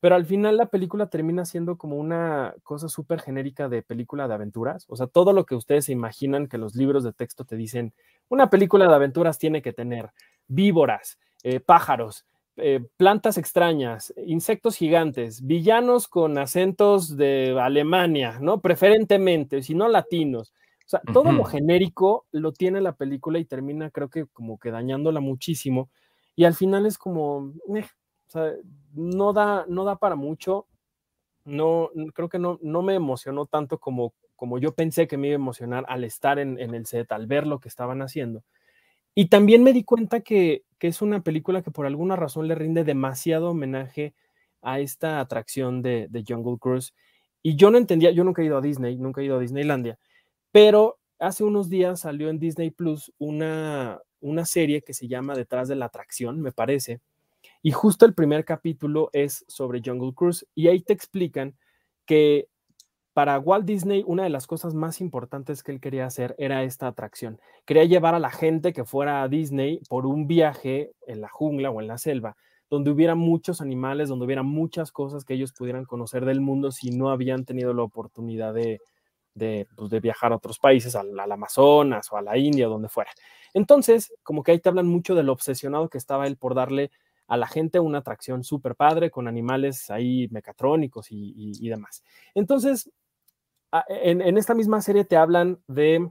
[0.00, 4.34] Pero al final la película termina siendo como una cosa súper genérica de película de
[4.34, 4.86] aventuras.
[4.88, 7.92] O sea, todo lo que ustedes se imaginan que los libros de texto te dicen,
[8.28, 10.10] una película de aventuras tiene que tener
[10.48, 12.24] víboras, eh, pájaros,
[12.56, 18.60] eh, plantas extrañas, insectos gigantes, villanos con acentos de Alemania, ¿no?
[18.60, 20.52] Preferentemente, si no latinos.
[20.86, 24.72] O sea, todo lo genérico lo tiene la película y termina, creo que como que
[24.72, 25.88] dañándola muchísimo.
[26.34, 27.84] Y al final es como, eh,
[28.30, 28.52] o sea,
[28.94, 30.68] no da, no da para mucho.
[31.44, 35.34] No, creo que no, no me emocionó tanto como, como yo pensé que me iba
[35.34, 38.44] a emocionar al estar en, el set, al ver lo que estaban haciendo.
[39.16, 42.84] Y también me di cuenta que, es una película que por alguna razón le rinde
[42.84, 44.14] demasiado homenaje
[44.62, 46.94] a esta atracción de, de, Jungle Cruise.
[47.42, 49.98] Y yo no entendía, yo nunca he ido a Disney, nunca he ido a Disneylandia,
[50.52, 55.68] pero hace unos días salió en Disney Plus una, una serie que se llama Detrás
[55.68, 57.00] de la Atracción, me parece,
[57.62, 61.56] y justo el primer capítulo es sobre Jungle Cruise y ahí te explican
[62.06, 62.48] que
[63.12, 66.86] para Walt Disney una de las cosas más importantes que él quería hacer era esta
[66.86, 67.40] atracción.
[67.66, 71.70] Quería llevar a la gente que fuera a Disney por un viaje en la jungla
[71.70, 72.36] o en la selva,
[72.70, 76.90] donde hubiera muchos animales, donde hubiera muchas cosas que ellos pudieran conocer del mundo si
[76.90, 78.80] no habían tenido la oportunidad de,
[79.34, 83.10] de, pues, viajar a otros países, al, Amazonas o a la India, donde fuera.
[83.54, 86.90] Entonces, como que ahí te hablan mucho del obsesionado que estaba él por darle
[87.30, 92.02] a la gente una atracción súper padre con animales ahí mecatrónicos y, demás.
[92.34, 92.90] Entonces,
[93.88, 96.10] en, esta misma serie te hablan de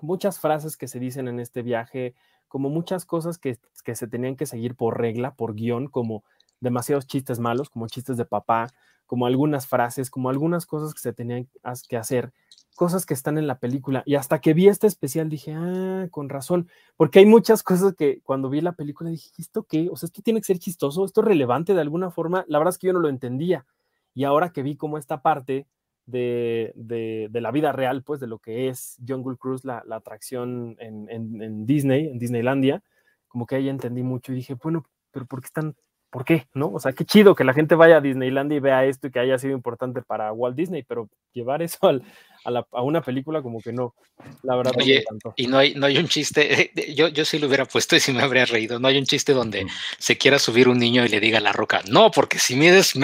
[0.00, 2.14] muchas frases que se dicen en este viaje,
[2.46, 6.22] como muchas cosas que, que se tenían que seguir por regla, por guion, como
[6.60, 8.68] demasiados chistes malos, como chistes de papá,
[9.06, 11.48] como algunas frases, como algunas cosas que se tenían
[11.88, 12.32] que hacer
[12.78, 14.04] cosas que están en la película.
[14.06, 18.20] Y hasta que vi este especial dije, ah, con razón, porque hay muchas cosas que
[18.22, 19.88] cuando vi la película dije, ¿esto qué?
[19.90, 22.44] O sea, esto tiene que ser chistoso, esto es relevante de alguna forma.
[22.46, 23.66] La verdad es que yo no lo entendía.
[24.14, 25.66] Y ahora que vi como esta parte
[26.06, 30.76] de, de, la vida real, pues de lo que es Jungle Cruise, la, la atracción
[30.78, 32.84] en, en, en, Disney, en Disneylandia,
[33.26, 35.74] como que ahí entendí mucho y dije, bueno, pero ¿por qué están
[36.10, 36.46] ¿por qué?
[36.54, 36.70] ¿No?
[36.72, 39.20] O sea, qué chido que la gente vaya a Disneyland y vea esto y que
[39.20, 43.94] haya sido importante para Walt Disney, pero llevar eso a, una película como que no,
[44.42, 45.04] la verdad Oye,
[45.36, 48.12] Y no hay, no hay un chiste, yo, yo sí lo hubiera puesto y sí
[48.12, 49.68] me habría reído, no hay un chiste donde mm.
[49.98, 52.94] se quiera subir un niño y le diga a la roca, no, porque si mides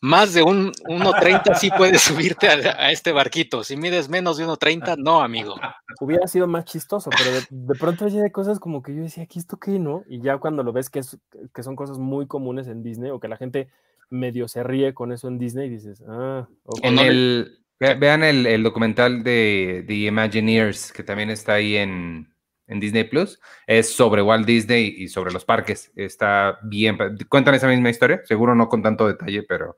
[0.00, 4.96] más de un 1.30 sí puedes subirte a, este barquito, si mides menos de 1.30,
[4.98, 5.58] no, amigo.
[6.00, 9.58] Hubiera sido más chistoso, pero de, pronto hay cosas como que yo decía, ¿aquí esto
[9.58, 10.04] qué, no?
[10.08, 11.18] Y ya cuando lo ves que, es,
[11.54, 13.68] que son cosas muy comunes en Disney o que la gente
[14.10, 16.48] medio se ríe con eso en Disney y dices, ah,
[16.82, 22.32] en el, vean el, documental de The Imagineers que también está ahí en,
[22.66, 23.40] en Disney Plus.
[23.66, 25.92] Es sobre Walt Disney y sobre los parques.
[25.96, 26.98] Está bien.
[27.28, 29.76] Cuentan esa misma historia, seguro no con tanto detalle, pero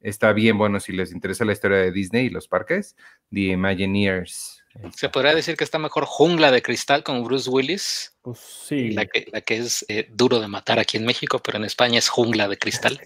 [0.00, 2.96] está bien bueno si les interesa la historia de Disney y los parques.
[3.30, 4.55] The Imagineers.
[4.94, 8.16] Se podría decir que está mejor Jungla de Cristal con Bruce Willis.
[8.22, 8.90] Pues sí.
[8.92, 11.98] La que, la que es eh, duro de matar aquí en México, pero en España
[11.98, 13.00] es Jungla de Cristal.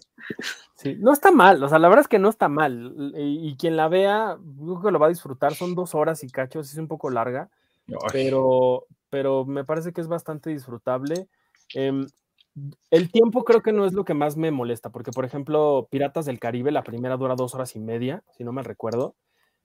[0.76, 3.12] Sí, no está mal, o sea, la verdad es que no está mal.
[3.14, 5.54] Y, quien la vea, creo que lo va a disfrutar.
[5.54, 7.50] Son dos horas y cachos, es un poco larga,
[8.12, 11.28] pero, pero me parece que es bastante disfrutable.
[11.74, 12.06] Em,
[12.90, 16.24] el tiempo creo que no es lo que más me molesta, porque por ejemplo, Piratas
[16.24, 19.14] del Caribe, la primera dura dos horas y media, si no me recuerdo.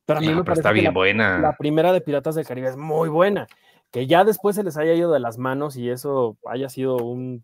[0.05, 1.39] Pero a mí me parece está bien la, buena.
[1.39, 3.47] la primera de Piratas del Caribe es muy buena.
[3.91, 7.43] Que ya después se les haya ido de las manos y eso haya sido un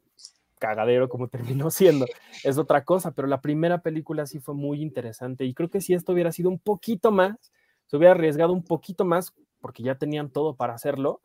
[0.62, 1.28] cagadero como
[1.66, 2.06] terminó siendo,
[2.44, 5.94] es otra cosa, pero la primera película sí fue muy interesante y creo que si
[5.94, 7.52] esto hubiera sido un poquito más,
[7.88, 11.22] se hubiera arriesgado un poquito más, porque ya tenían todo para hacerlo,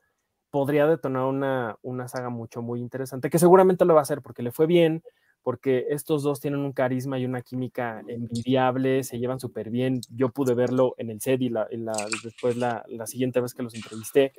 [0.51, 4.43] podría detonar una, una saga mucho, muy interesante, que seguramente lo va a hacer porque
[4.43, 5.03] le fue bien,
[5.47, 10.01] porque estos dos tienen un carisma y una química envidiable, se llevan súper bien.
[10.11, 11.69] Yo pude verlo en el set y, la,
[12.25, 14.33] después la, la, siguiente vez que los entrevisté.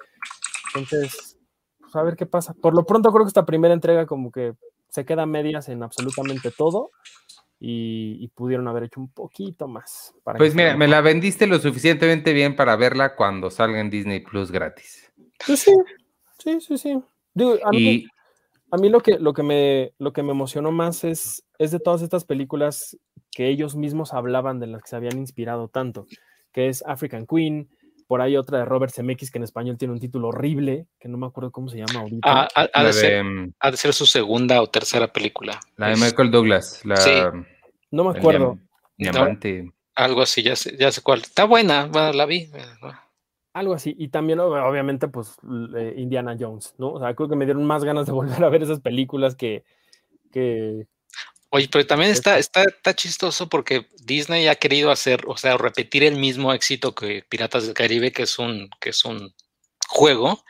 [0.75, 1.37] Entonces,
[1.79, 2.53] pues a ver qué pasa.
[2.55, 4.55] Por lo pronto creo que esta primera entrega como que
[4.89, 6.91] se queda medias en absolutamente todo
[7.57, 10.13] y, pudieron haber hecho un poquito más.
[10.37, 14.51] pues mira, me la vendiste lo suficientemente bien para verla cuando salga en Disney Plus
[14.51, 15.09] gratis.
[15.45, 15.73] Pues sí,
[16.37, 16.91] sí, sí, sí.
[17.63, 18.05] a, mí,
[18.71, 21.79] a mí, lo que, lo, que me, lo que me emocionó más es, es de
[21.79, 22.97] todas estas películas
[23.31, 26.05] que ellos mismos hablaban de las que se habían inspirado tanto,
[26.51, 27.69] que es African Queen,
[28.07, 31.17] por ahí otra de Robert Zemeckis que en español tiene un título horrible, que no
[31.17, 32.21] me acuerdo cómo se llama ahorita.
[32.23, 33.25] Ah, ha, de ser,
[33.59, 35.59] ha, de ser, su segunda o tercera película.
[35.75, 36.85] La de Michael Douglas.
[36.85, 37.11] La, sí.
[37.91, 38.57] No me acuerdo.
[38.97, 39.71] Diamante.
[39.93, 41.19] algo así, ya sé, ya sé cuál.
[41.19, 42.49] Está buena, bueno, la vi.
[43.57, 43.95] Algo así.
[43.97, 45.35] Y también, obviamente, pues
[45.95, 46.93] Indiana Jones, ¿no?
[46.93, 49.63] O sea, creo que me dieron más ganas de volver a ver esas películas que,
[50.31, 50.87] que,
[51.49, 56.03] Oye, pero también está, está, está chistoso porque Disney ha querido hacer, o sea, repetir
[56.03, 59.33] el mismo éxito que Piratas del Caribe, que es un, que es un
[59.87, 60.43] juego,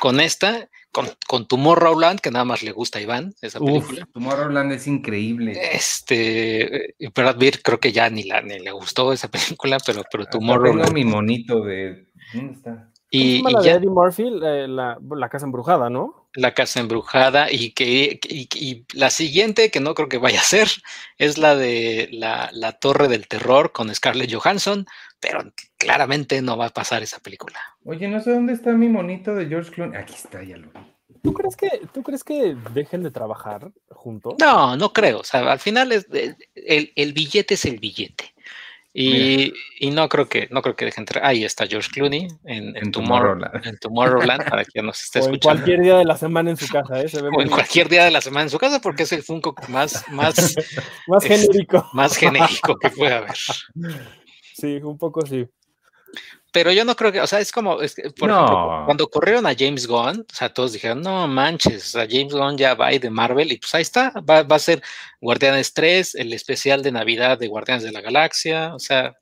[0.00, 4.02] con esta, con, con Tomorrowland, que nada más le gusta a Iván, esa película.
[4.02, 5.56] Uf, Tomorrowland es increíble.
[5.72, 10.26] Este, Brad Pitt creo que ya ni, la, ni le gustó esa película, pero, pero
[10.26, 10.86] Tomorrowland.
[10.86, 12.90] Tengo mi monito de, ¿dónde está?
[13.10, 16.28] Y, y ya, Eddie Murphy, la, la, casa embrujada, ¿no?
[16.34, 20.68] La casa embrujada y que y, la siguiente, que no creo que vaya a ser,
[21.18, 24.86] es la de la, la, Torre del Terror con Scarlett Johansson,
[25.18, 25.42] pero
[25.76, 27.58] claramente no va a pasar esa película.
[27.84, 30.00] Oye, no sé dónde está mi monito de George Clooney.
[30.00, 30.80] Aquí está, ya lo vi.
[31.22, 34.36] ¿Tú crees que, ¿tú crees que dejen de trabajar juntos?
[34.38, 35.18] No, no creo.
[35.18, 36.06] O sea, al final es,
[36.54, 38.32] el, el billete es el billete.
[38.92, 41.24] Y, y, no creo que no creo que dejen entrar.
[41.24, 43.64] Ahí está George Clooney en, en, Tomorrowland.
[43.64, 45.50] En Tomorrowland, para quien nos esté escuchando.
[45.50, 47.08] En cualquier día de la semana en su casa, ¿eh?
[47.08, 49.22] Se ve o en cualquier día de la semana en su casa, porque es el
[49.22, 50.56] Funko más, más,
[51.06, 51.88] más genérico.
[51.92, 53.36] Más genérico que puede haber.
[54.54, 55.48] Sí, un poco sí
[56.52, 59.86] pero yo no creo que, o sea, es como, por ejemplo, cuando corrieron a James
[59.86, 63.58] Gunn, o sea, todos dijeron, no manches, sea, James Gunn ya va de Marvel y
[63.58, 64.82] pues ahí está, va, va, a ser
[65.20, 69.14] Guardianes 3, el especial de Navidad de Guardianes de la Galaxia, o sea.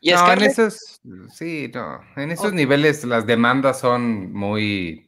[0.00, 1.00] ¿y no, en esos,
[1.32, 5.07] sí, no, en esos niveles las demandas son muy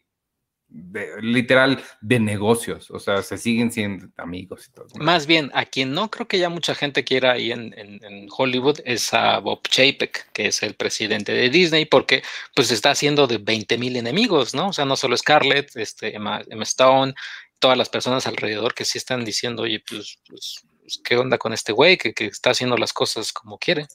[1.20, 4.86] literal de negocios, o sea, se siguen siendo amigos y todo.
[4.96, 8.78] Más bien, a quien no creo que ya mucha gente quiera ahí en, en, Hollywood
[8.84, 12.22] es a Bob Chapek, que es el presidente de Disney, porque
[12.54, 14.68] pues está haciendo de 20 mil enemigos, ¿no?
[14.68, 17.14] O sea, no solo Scarlett, este, Emma, Stone,
[17.58, 21.52] todas las personas alrededor que sí están diciendo, oye, pues, pues, pues ¿qué onda con
[21.52, 23.86] este güey que, que está haciendo las cosas como quiere?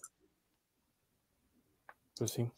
[2.18, 2.50] Pues sí.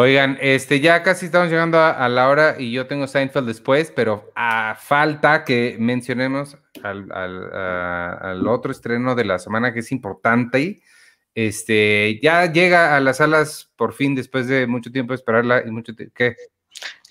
[0.00, 4.30] Oigan, este, ya casi estamos llegando a, la hora y yo tengo Seinfeld después, pero
[4.36, 10.82] a falta que mencionemos al, otro estreno de la semana que es importante.
[11.34, 15.72] Este, ya llega a las salas por fin después de mucho tiempo de esperarla y
[15.72, 16.36] mucho ¿qué?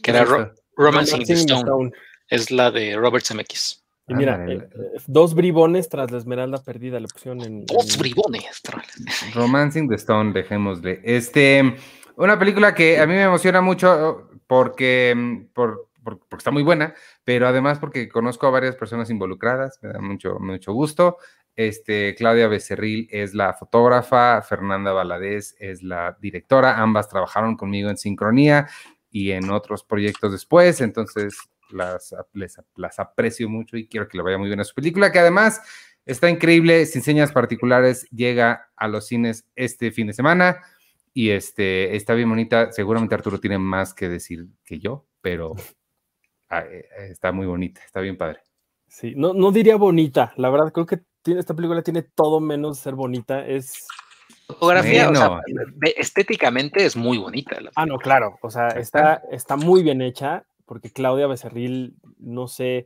[0.02, 1.92] Que era Romancing the Stone.
[2.30, 3.84] Es la de Robert Zemeckis.
[4.08, 7.66] Y mira, eh, eh, dos bribones tras la esmeralda perdida le pusieron en.
[7.66, 8.62] Dos bribones.
[9.34, 11.02] Romancing the Stone, dejémosle.
[11.04, 11.76] Este,
[12.18, 16.96] una película que a mí me emociona mucho porque, mm, por, porque está muy buena,
[17.24, 21.18] pero además porque conozco a varias personas involucradas, me da mucho, mucho gusto.
[21.56, 27.98] Este, Claudia Becerril es la fotógrafa, Fernanda Valadez es la directora, ambas trabajaron conmigo en
[27.98, 28.68] Sincronía
[29.12, 31.38] y en otros proyectos después, entonces
[31.72, 35.12] las, les, las aprecio mucho y quiero que le vaya muy bien a su película,
[35.12, 35.62] que además
[36.06, 40.62] está increíble, sin señas particulares, llega a los cines este fin de semana
[41.18, 42.72] y este, está bien bonita.
[42.72, 45.56] Seguramente Arturo tiene más que decir que yo, pero
[46.50, 48.42] ah, eh, está muy bonita, está bien padre.
[48.88, 52.78] Sí, no, no diría bonita, la verdad creo que tiene, esta película tiene todo menos
[52.78, 53.88] ser bonita, es...
[54.46, 55.42] Fotografía, o sea,
[55.98, 57.58] estéticamente es muy bonita.
[57.76, 62.86] ah, no, claro, o sea, está, está muy bien hecha, porque Claudia Becerril, no sé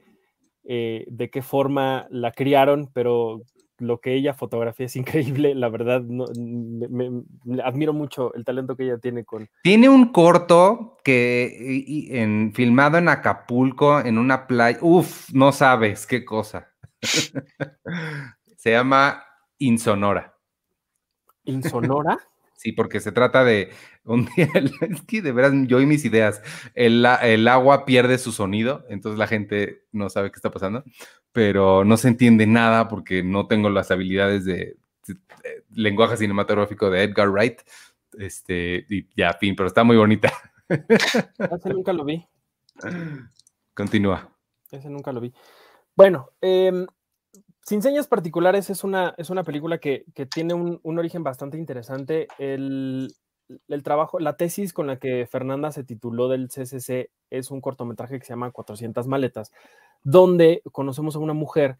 [0.63, 3.41] eh, de qué forma la criaron, pero
[3.81, 7.23] lo que ella fotografía es increíble, la verdad, me,
[7.63, 9.49] admiro mucho el talento que ella tiene con...
[9.63, 16.23] Tiene un corto que en, filmado en Acapulco, en una playa, uff, no sabes qué
[16.23, 16.71] cosa.
[18.57, 19.23] Se llama
[19.57, 20.35] Insonora.
[21.43, 22.17] ¿Insonora?
[22.61, 23.71] Sí, porque se trata de
[24.03, 24.47] un día,
[24.81, 26.43] es que de veras yo y mis ideas,
[26.75, 30.83] el, el, agua pierde su sonido, entonces la gente no sabe qué está pasando,
[31.31, 34.77] pero no se entiende nada porque no tengo las habilidades de,
[35.73, 37.61] lenguaje cinematográfico de Edgar Wright,
[38.13, 40.31] este, y ya, fin, pero está muy bonita.
[40.67, 42.25] Ese nunca lo vi.
[43.73, 44.29] Continúa.
[44.69, 45.33] Ese nunca lo vi.
[45.95, 46.85] Bueno, eh,
[47.61, 52.27] sin señas particulares es una, es una película que, tiene un, origen bastante interesante.
[52.37, 53.13] El,
[53.83, 58.25] trabajo, la tesis con la que Fernanda se tituló del CCC es un cortometraje que
[58.25, 59.51] se llama 400 maletas,
[60.03, 61.77] donde conocemos a una mujer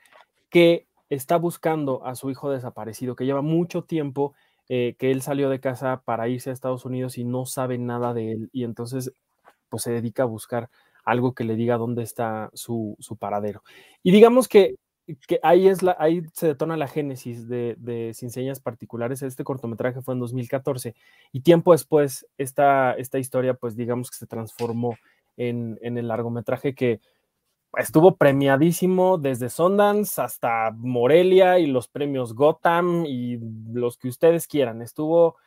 [0.49, 4.33] que está buscando a su hijo desaparecido, que lleva mucho tiempo
[4.69, 8.13] eh, que él salió de casa para irse a Estados Unidos y no sabe nada
[8.13, 9.13] de él y entonces
[9.67, 10.69] pues se dedica a buscar
[11.03, 13.63] algo que le diga dónde está su, su paradero.
[14.03, 14.75] Y digamos que
[15.15, 19.21] que ahí, es la, ahí se detona la génesis de, de, Sin Señas Particulares.
[19.21, 20.95] Este cortometraje fue en 2014
[21.31, 24.95] y tiempo después esta, esta historia, pues digamos que se transformó
[25.37, 26.99] en, en el largometraje que
[27.77, 33.39] estuvo premiadísimo desde Sundance hasta Morelia y los premios Gotham y
[33.71, 34.81] los que ustedes quieran.
[34.81, 35.37] Estuvo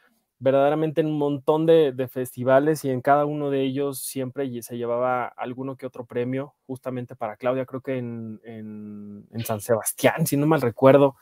[0.45, 5.27] verdaderamente en un montón de, festivales y en cada uno de ellos siempre se llevaba
[5.27, 10.61] alguno que otro premio, justamente para Claudia, creo que en, San Sebastián, si no mal
[10.61, 11.17] recuerdo,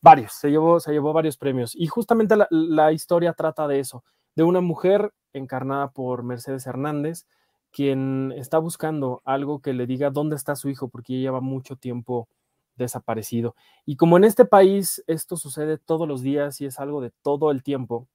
[0.00, 1.76] varios, se llevó, se llevó varios premios.
[1.76, 4.02] Y justamente la, historia trata de eso,
[4.34, 7.24] de una mujer encarnada por Mercedes Hernández,
[7.70, 12.28] quien está buscando algo que le diga dónde está su hijo, porque lleva mucho tiempo
[12.74, 13.54] desaparecido.
[13.84, 17.52] Y como en este país esto sucede todos los días y es algo de todo
[17.52, 18.08] el tiempo,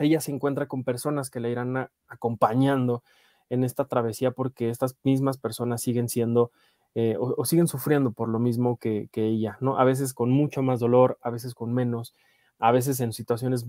[0.00, 3.02] ella se encuentra con personas que la irán acompañando
[3.50, 6.50] en esta travesía porque estas mismas personas siguen siendo
[6.94, 9.78] eh, o, siguen sufriendo por lo mismo que, ella, ¿no?
[9.78, 12.14] A veces con mucho más dolor, a veces con menos,
[12.58, 13.66] a veces en situaciones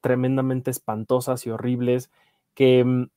[0.00, 2.10] tremendamente espantosas y horribles
[2.54, 3.10] que mm,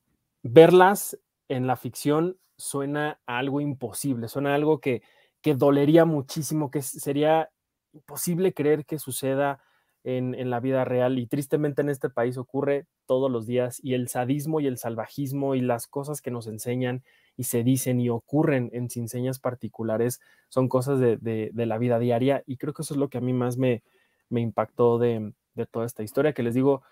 [0.44, 5.04] verlas en la ficción suena a algo imposible, suena a algo que,
[5.42, 7.50] que dolería muchísimo, que sería
[7.94, 9.60] imposible creer que suceda
[10.04, 14.08] en, la vida real y tristemente en este país ocurre todos los días y el
[14.08, 17.04] sadismo y el salvajismo y las cosas que nos enseñan
[17.38, 22.44] y se dicen y ocurren en sin señas particulares son cosas de, la vida diaria
[22.46, 23.82] y creo que eso es lo que a mí más me,
[24.30, 26.84] me impactó de, de toda esta historia que les digo,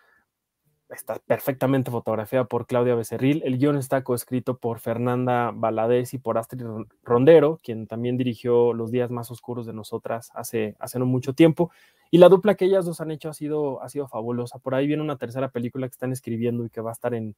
[0.89, 3.41] está perfectamente fotografiada por Claudia Becerril.
[3.45, 6.66] El guion está coescrito por Fernanda Valadez y por Astrid
[7.03, 11.72] Rondero, quien también dirigió Los días más oscuros de nosotras hace, hace no mucho tiempo.
[12.12, 14.59] Y la dupla que ellas dos han hecho ha sido, ha sido fabulosa.
[14.59, 17.36] Por ahí viene una tercera película que están escribiendo y que va a estar en,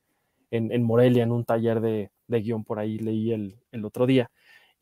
[0.49, 4.30] en, Morelia, en un taller de, de, guion, por ahí leí el, el otro día.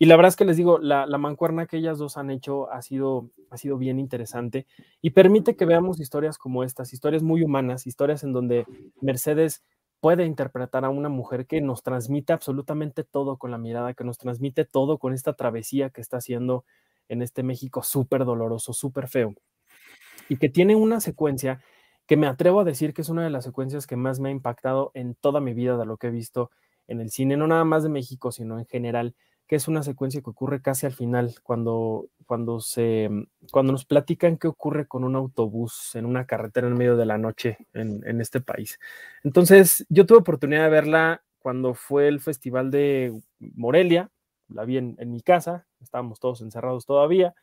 [0.02, 2.82] Y la verdad es que les digo, la, mancuerna que ellas dos han hecho ha
[2.82, 4.66] sido, ha sido bien interesante
[5.00, 8.66] y permite que veamos historias como estas, historias muy humanas, historias en donde
[9.00, 9.64] Mercedes
[10.00, 14.18] puede interpretar a una mujer que nos transmite absolutamente todo con la mirada, que nos
[14.18, 16.66] transmite todo con esta travesía que está haciendo
[17.08, 19.36] en este México súper doloroso, súper feo.
[20.32, 21.62] Y que tiene una secuencia
[22.08, 24.32] que me atrevo a decir que es una de las secuencias que más me ha
[24.32, 26.52] impactado en toda mi vida de lo que he visto
[26.88, 29.14] en el cine, no nada más de México, sino en general
[29.46, 33.10] que es una secuencia que ocurre casi al final, cuando, cuando, se,
[33.52, 37.18] cuando nos platican qué ocurre con un autobús en una carretera en medio de la
[37.18, 38.80] noche en, este país.
[39.26, 44.10] Entonces, yo tuve oportunidad de verla cuando fue el festival de Morelia,
[44.48, 47.36] la vi en, en mi casa, estábamos todos encerrados todavía,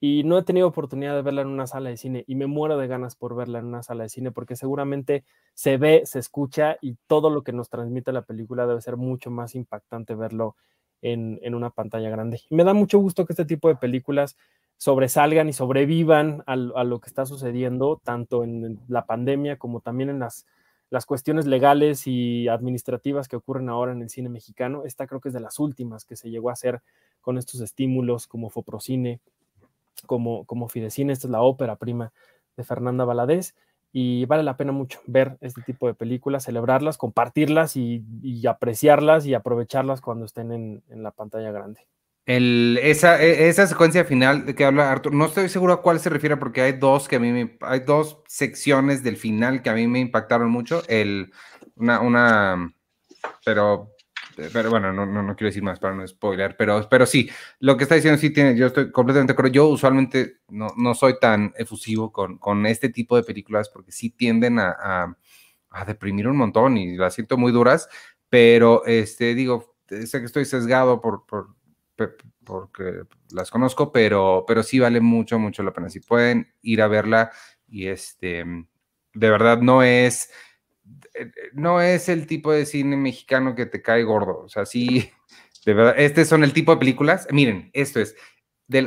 [0.00, 2.76] y no he tenido oportunidad de verla en una sala de cine y me muero
[2.76, 5.24] de ganas por verla en una sala de cine porque seguramente
[5.54, 9.30] se ve, se escucha y todo lo que nos transmite la película debe ser mucho
[9.30, 10.56] más impactante verlo
[11.02, 12.40] en, una pantalla grande.
[12.50, 14.36] me da mucho gusto que este tipo de películas
[14.76, 20.20] sobresalgan y sobrevivan a, lo que está sucediendo, tanto en la pandemia como también en
[20.20, 20.46] las,
[20.90, 24.84] las cuestiones legales y administrativas que ocurren ahora en el cine mexicano.
[24.84, 26.80] Esta creo que es de las últimas que se llegó a hacer
[27.20, 29.20] con estos estímulos como Foprocine,
[30.06, 31.12] como, como Fidecine.
[31.12, 32.12] Esta es la ópera prima
[32.56, 33.54] de Fernanda Valadez.
[33.90, 38.04] y vale la pena mucho ver este tipo de películas, celebrarlas, compartirlas y,
[38.46, 41.80] apreciarlas y aprovecharlas cuando estén en, la pantalla grande.
[42.26, 46.00] El, esa, e, esa secuencia final de que habla Arthur, no estoy seguro a cuál
[46.00, 49.74] se refiere porque hay dos que a mí hay dos secciones del final que a
[49.74, 50.82] mí me impactaron mucho.
[50.88, 51.32] El,
[51.76, 52.74] una, una,
[53.44, 53.94] pero
[54.52, 57.28] pero bueno, no, no, no, quiero decir más para no spoiler, pero, pero sí,
[57.60, 59.52] lo que está diciendo sí tiene, yo estoy completamente de acuerdo.
[59.52, 64.10] Yo usualmente no, no soy tan efusivo con, con, este tipo de películas porque sí
[64.10, 65.16] tienden a,
[65.70, 67.88] a, deprimir un montón y las siento muy duras,
[68.28, 71.56] pero este, digo, sé que estoy sesgado por, por,
[72.44, 75.90] porque las conozco, pero, pero sí vale mucho, mucho la pena.
[75.90, 77.30] Si pueden ir a verla
[77.66, 78.44] y este,
[79.14, 80.30] de verdad no es
[81.52, 84.40] no es el tipo de cine mexicano que te cae gordo.
[84.40, 85.10] O sea, sí,
[85.64, 87.26] de verdad, este son el tipo de películas.
[87.30, 88.16] Miren, esto es,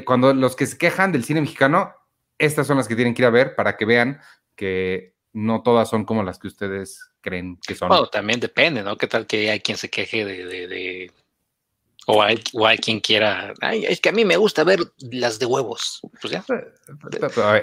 [0.05, 1.93] cuando los que se quejan del cine mexicano,
[2.37, 4.19] estas son las que tienen que ir a ver para que vean
[4.55, 7.89] que no todas son como las que ustedes creen que son.
[7.89, 8.97] Bueno, también depende, ¿no?
[8.97, 11.11] ¿Qué tal que hay quien se queje de
[12.07, 14.79] o hay, o hay quien quiera, Ay, es que a mí me gusta ver
[15.11, 16.01] las de huevos.
[16.19, 16.43] Pues ya.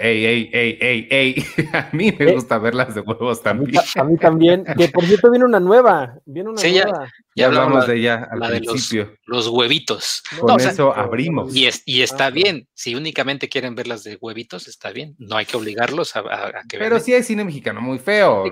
[0.01, 1.45] Ey, ey, ey, ey, ey.
[1.73, 3.77] A mí me eh, gusta ver las de huevos también.
[3.95, 4.63] A mí, también.
[4.77, 6.17] Que por cierto viene una nueva.
[6.25, 7.05] Viene una sí, nueva.
[7.05, 9.13] Ya, ya hablamos de ella al principio.
[9.25, 10.23] los, huevitos.
[10.39, 11.53] Con eso abrimos.
[11.55, 12.67] Y, y está ah, bien.
[12.73, 15.15] Si únicamente quieren ver las de huevitos, está bien.
[15.19, 16.21] No hay que obligarlos a,
[16.67, 16.89] que vean.
[16.89, 18.45] Pero sí hay cine mexicano muy feo.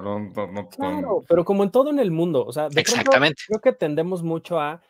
[0.75, 2.45] claro, pero como en todo en el mundo.
[2.45, 3.41] O sea, Exactamente.
[3.47, 4.81] creo que tendemos mucho a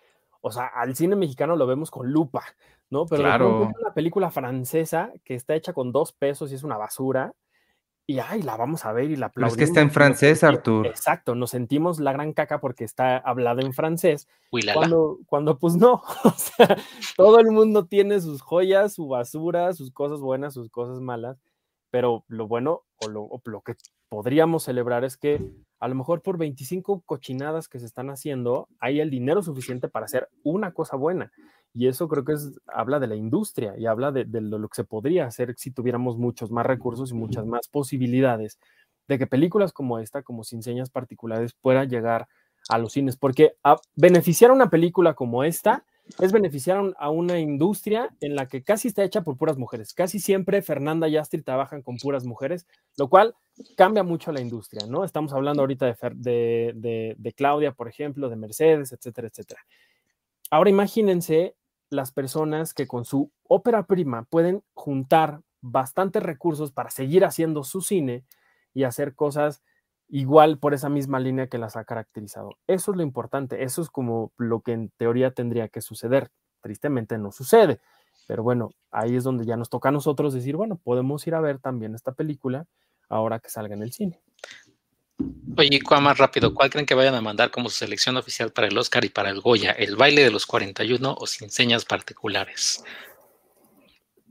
[0.41, 2.43] o sea, al cine mexicano lo vemos con lupa,
[2.89, 3.05] ¿no?
[3.05, 3.71] Pero claro.
[3.79, 7.33] una película francesa que está hecha con dos pesos y es una basura,
[8.09, 9.53] y ay, la vamos a ver y la aplaudimos.
[9.53, 10.87] es que está en francés, Artur.
[10.87, 14.29] Exacto, nos sentimos la gran caca porque está hablada en francés.
[14.73, 16.77] Cuando, cuando, pues no, o sea,
[17.17, 21.37] todo el mundo tiene sus joyas, su basura, sus cosas buenas, sus cosas malas,
[21.91, 23.75] pero lo bueno o lo, o lo que
[24.07, 25.41] podríamos celebrar es que
[25.79, 30.05] a lo mejor por 25 cochinadas que se están haciendo, hay el dinero suficiente para
[30.05, 31.31] hacer una cosa buena.
[31.73, 34.83] Y eso creo que es, habla de la industria y habla de, lo que se
[34.83, 38.57] podría hacer si tuviéramos muchos más recursos y muchas más posibilidades
[39.07, 42.27] de que películas como esta, como Sin Señas Particulares, puedan llegar
[42.69, 43.15] a los cines.
[43.15, 45.85] Porque a beneficiar a una película como esta
[46.19, 49.93] es beneficiar a una industria en la que casi está hecha por puras mujeres.
[49.93, 53.35] Casi siempre Fernanda y Astrid trabajan con puras mujeres, lo cual
[53.75, 55.03] cambia mucho la industria, ¿no?
[55.03, 59.61] Estamos hablando ahorita de, de, Claudia, por ejemplo, de Mercedes, etcétera, etcétera.
[60.49, 61.55] Ahora imagínense
[61.89, 67.81] las personas que con su ópera prima pueden juntar bastantes recursos para seguir haciendo su
[67.81, 68.25] cine
[68.73, 69.63] y hacer cosas
[70.09, 72.57] igual por esa misma línea que las ha caracterizado.
[72.67, 76.29] Eso es lo importante, eso es como lo que en teoría tendría que suceder.
[76.61, 77.79] Tristemente no sucede,
[78.27, 81.41] pero bueno, ahí es donde ya nos toca a nosotros decir, bueno, podemos ir a
[81.41, 82.65] ver también esta película
[83.09, 84.21] ahora que salga en el cine.
[85.57, 86.53] Oye, ¿cuál más rápido?
[86.53, 89.31] ¿Cuál creen que vayan a mandar como su selección oficial para el Oscar y para
[89.31, 89.71] el Goya?
[89.71, 92.83] ¿El baile de los 41 o sin señas particulares?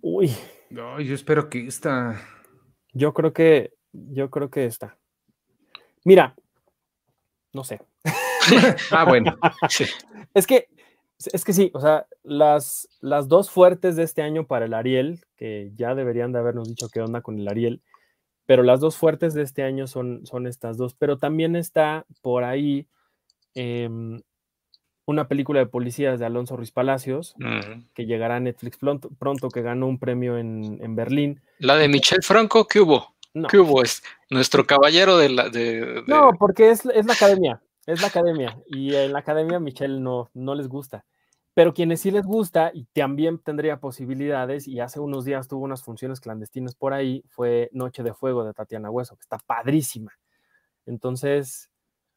[0.00, 0.30] Uy.
[0.70, 2.20] No, yo espero que esta.
[2.92, 4.98] Yo creo que, yo creo que esta.
[6.06, 6.36] Mira,
[7.52, 7.80] no sé.
[8.92, 9.36] ah, bueno.
[10.34, 10.68] Es que,
[11.32, 15.24] es que sí, o sea, las, las dos fuertes de este año para el Ariel,
[15.36, 17.82] que ya deberían de habernos dicho qué onda con el Ariel,
[18.46, 20.94] pero las dos fuertes de este año son, son estas dos.
[20.94, 22.86] Pero también está por ahí
[23.54, 24.20] em,
[25.06, 27.34] una película de policías de Alonso Ruiz Palacios,
[27.94, 31.42] que llegará a Netflix pronto, pronto, que ganó un premio en, en Berlín.
[31.58, 33.15] La de Michel Franco, ¿qué hubo?
[33.50, 33.82] ¿Qué hubo?
[33.82, 35.48] Es nuestro caballero de la.
[35.48, 37.62] De, No, porque es, la academia.
[37.86, 38.58] Es la academia.
[38.66, 41.04] Y en la academia, Michelle no, no les gusta.
[41.54, 45.82] Pero quienes sí les gusta y también tendría posibilidades, y hace unos días tuvo unas
[45.82, 50.12] funciones clandestinas por ahí, fue Noche de Fuego de Tatiana Hueso, que está padrísima.
[50.84, 51.70] Entonces,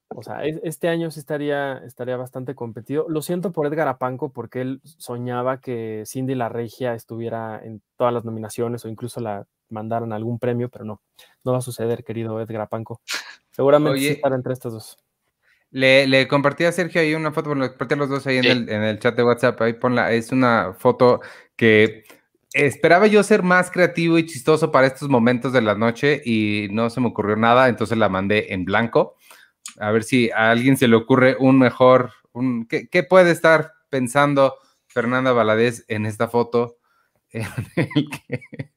[0.10, 3.06] o sea, este año sí estaría, estaría bastante competido.
[3.08, 8.14] Lo siento por Edgar Apanco, porque él soñaba que Cindy la Regia estuviera en todas
[8.14, 11.02] las nominaciones o incluso la mandaran algún premio, pero no,
[11.44, 13.02] no va a suceder, querido Edgar Apanco.
[13.52, 14.98] Seguramente sí estará entre estos dos.
[15.72, 18.46] Le, le, compartí a Sergio ahí una foto, bueno, compartí a los dos ahí en,
[18.46, 21.22] el, en, el, chat de WhatsApp, ahí ponla, es una foto
[21.56, 22.06] que
[22.54, 26.90] esperaba yo ser más creativo y chistoso para estos momentos de la noche y no
[26.90, 29.16] se me ocurrió nada, entonces la mandé en blanco.
[29.80, 33.74] A ver si a alguien se le ocurre un mejor, un, ¿qué, qué puede estar
[33.90, 34.56] pensando
[34.88, 36.78] Fernanda Valadez en esta foto?
[37.32, 38.72] En el que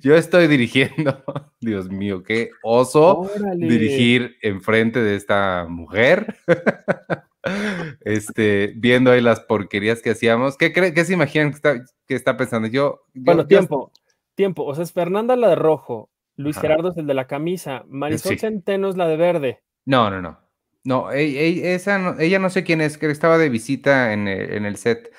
[0.00, 1.22] yo estoy dirigiendo,
[1.60, 6.36] Dios mío, qué oso dirigir enfrente de esta mujer.
[8.04, 10.56] este, viendo ahí las porquerías que hacíamos.
[10.56, 12.68] ¿Qué, cree, qué se imaginan que está, que está pensando?
[12.68, 13.92] Yo, bueno, tiempo,
[14.34, 14.64] tiempo.
[14.64, 16.68] O sea, es Fernanda la de rojo, Luis Ajá.
[16.68, 17.84] Gerardo es el de la camisa.
[17.88, 18.38] Marisol Sí.
[18.38, 19.62] Centeno es la de verde.
[19.84, 20.38] No, no, no.
[20.84, 24.28] No, e- e- esa no- ella no sé quién es, que estaba de visita en
[24.28, 25.12] el, en el set.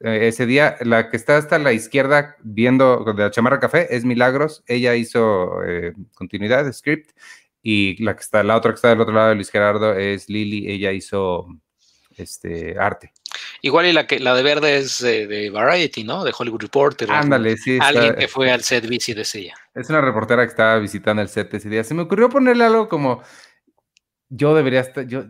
[0.00, 4.04] Eh, ese día, la que está hasta la izquierda viendo de la chamarra café es
[4.04, 4.62] Milagros.
[4.66, 7.10] Ella hizo eh, continuidad, script.
[7.62, 10.28] Y la que está, la otra que está del otro lado de Luis Gerardo es
[10.28, 10.70] Lili.
[10.70, 11.46] Ella hizo
[12.16, 13.12] este arte.
[13.62, 16.22] Igual y la que la de verde es de, de Variety, ¿no?
[16.24, 17.10] De Hollywood Reporter.
[17.10, 17.72] Ándale, sí.
[17.74, 19.54] está- Alguien que fue al set bici de ella.
[19.74, 21.82] Es una reportera que estaba visitando el set ese día.
[21.84, 23.22] Se me ocurrió ponerle algo como.
[24.28, 25.06] Yo debería estar.
[25.06, 25.24] Yo,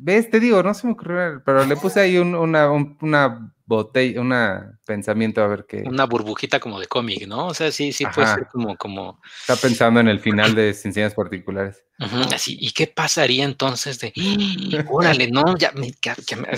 [0.00, 0.30] ¿Ves?
[0.30, 1.42] Te digo, no se me ocurrió.
[1.44, 5.82] Pero le puse ahí un- una, un- una botella, un pensamiento a ver qué.
[5.84, 7.48] Una burbujita como de cómic, ¿no?
[7.48, 10.92] O sea, sí, sí puede ser como, como Está pensando en el final de Sin
[10.92, 11.84] Señas Particulares.
[12.32, 12.56] así.
[12.60, 14.84] ¿Y qué pasaría entonces de ¡Ah!
[14.88, 15.56] órale, no?
[15.58, 15.92] Ya me-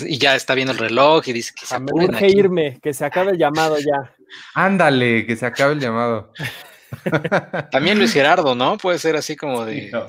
[0.07, 2.39] y ya está viendo el reloj y dice que se me urge aquí.
[2.39, 4.15] irme, que se acabe el llamado ya.
[4.55, 6.33] Ándale, que se acabe el llamado.
[7.71, 8.77] También Luis Gerardo, ¿no?
[8.79, 10.07] Puede ser así como de, No.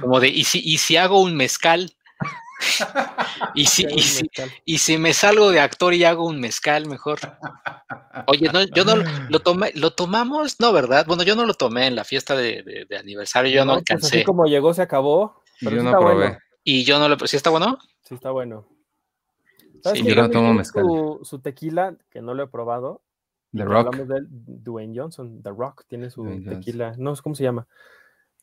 [0.00, 1.90] como de, ¿y si, y si hago un mezcal?
[3.54, 4.30] Y si, y si,
[4.64, 7.18] y si me salgo de actor y hago un mezcal mejor.
[8.26, 8.94] Oye, no, yo no
[9.28, 11.04] lo tomé, lo tomamos, no, ¿verdad?
[11.06, 13.90] Bueno, yo no lo tomé en la fiesta de, de- de aniversario, yo no, pues
[13.90, 14.06] alcancé.
[14.18, 15.42] así como llegó, se acabó.
[15.60, 16.14] Pero Yo sí no está probé.
[16.14, 16.38] bueno.
[16.64, 17.78] Y yo no lo, ¿sí está bueno?
[18.02, 18.66] Sí, está bueno.
[19.84, 20.82] Sí, yo no tomo mezcal.
[20.82, 23.02] Su, su tequila, que no lo he probado.
[23.54, 26.60] The Rock, Hablamos de Dwayne Johnson, The Rock, tiene su Dwayne Johnson.
[26.60, 26.94] tequila.
[26.96, 27.66] No sé cómo se llama.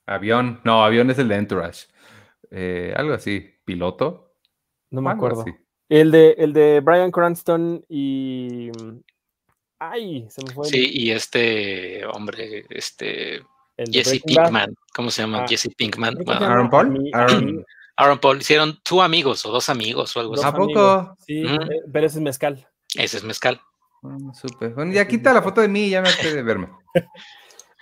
[0.06, 0.62] avión.
[0.64, 1.88] No, avión es el de Entourage.
[2.50, 3.48] Eh, algo así.
[3.64, 4.34] ¿Piloto?
[4.90, 5.42] No me Algo acuerdo.
[5.42, 5.52] así.
[5.90, 8.72] El de, el de Brian Cranston y.
[9.80, 10.66] Ay, se me fue.
[10.68, 13.38] el- Sí, y este hombre, este
[13.78, 14.44] el Jesse Breaking Bad.
[14.46, 15.44] Pinkman, ¿cómo se llama?
[15.44, 16.16] Ah, Jesse Pinkman.
[16.26, 17.10] Bueno, Aaron Paul.
[17.14, 20.54] Aaron- Paul, hicieron tú amigos o dos amigos o algo Dos así.
[20.54, 20.80] ¿A poco?
[20.80, 21.18] amigos.
[21.26, 21.58] Sí, eh,
[21.92, 22.68] pero ese es mezcal.
[22.96, 23.60] Ese es mezcal.
[24.04, 24.70] Ah, supe.
[24.70, 26.70] Bueno, ya quita la foto de mí y ya me hace de verme.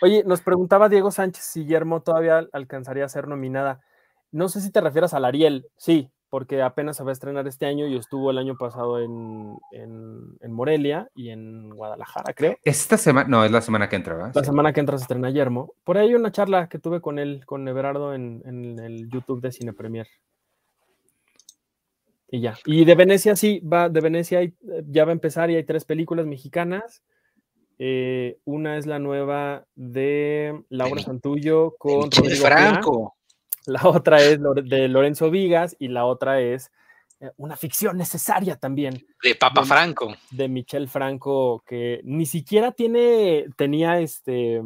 [0.02, 3.81] Oye, nos preguntaba Diego Sánchez si Guillermo todavía alcanzaría a ser nominada.
[4.32, 7.66] No sé si te refieres al Ariel, sí, porque apenas se va a estrenar este
[7.66, 12.56] año y estuvo el año pasado en, en- en Morelia y en Guadalajara, creo.
[12.64, 14.32] Esta semana, no, es la semana que entra, ¿verdad?
[14.36, 14.46] La Sí.
[14.48, 15.74] semana que entra se estrena Yermo.
[15.84, 19.42] Por ahí hay una charla que tuve con él, con Everardo, en, en el YouTube
[19.42, 20.08] de Cine Premier.
[22.32, 22.56] Y ya.
[22.66, 24.54] Y de Venecia, sí, va, de Venecia hay-
[24.88, 27.02] ya va a empezar y hay tres películas mexicanas.
[27.80, 32.46] Eh, una es la nueva de Laura Santullo con Rodrigo.
[32.46, 33.16] Franco.
[33.65, 36.72] La otra es de Lorenzo Vigas y la otra es
[37.19, 40.15] eh, una ficción necesaria también De Papa Franco.
[40.31, 44.61] de Michel Franco que ni siquiera tiene tenía este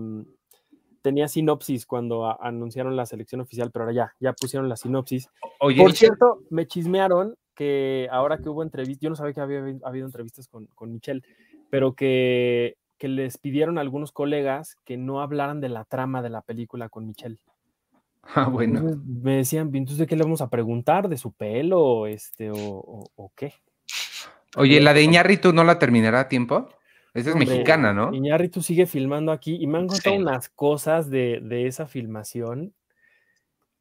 [1.02, 5.28] tenía sinopsis cuando a- anunciaron la selección oficial, pero ahora ya ya pusieron la sinopsis.
[5.60, 9.60] Oye, Por cierto, me chismearon que ahora que hubo entrevistas, yo no sabía que había
[9.60, 11.22] habi- habido entrevistas con, con Michelle,
[11.70, 16.30] pero que, que les pidieron a algunos colegas que no hablaran de la trama de
[16.30, 17.38] la película con Michelle.
[18.36, 18.80] Ah, bueno.
[18.80, 22.56] Entonces me decían, entonces de qué le vamos a preguntar, de su pelo, este, o,
[22.58, 23.54] o- o qué.
[24.56, 26.70] Oye, la de Iñárritu no la terminará a tiempo.
[27.14, 28.14] Esa es Hombre, mexicana, ¿no?
[28.14, 30.22] Iñárritu sigue filmando aquí y me han contado Sí.
[30.22, 32.74] unas cosas de, de esa filmación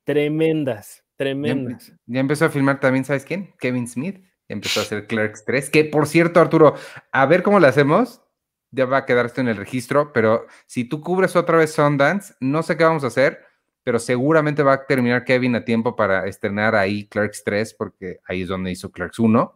[0.04, 1.92] tremendas, Ya, tremendas.
[2.06, 3.54] ya empezó a filmar también, ¿sabes quién?
[3.58, 4.16] Kevin Smith.
[4.48, 5.70] Ya empezó a hacer Clerks 3.
[5.70, 6.74] Que por cierto, Arturo,
[7.12, 8.22] a ver cómo lo hacemos.
[8.70, 12.34] Ya va a quedar esto en el registro, pero si tú cubres otra vez Sundance,
[12.40, 13.40] no sé qué vamos a hacer,
[13.82, 18.42] pero seguramente va a terminar Kevin a tiempo para estrenar ahí Clerks 3, porque ahí
[18.42, 19.54] es donde hizo Clerks 1.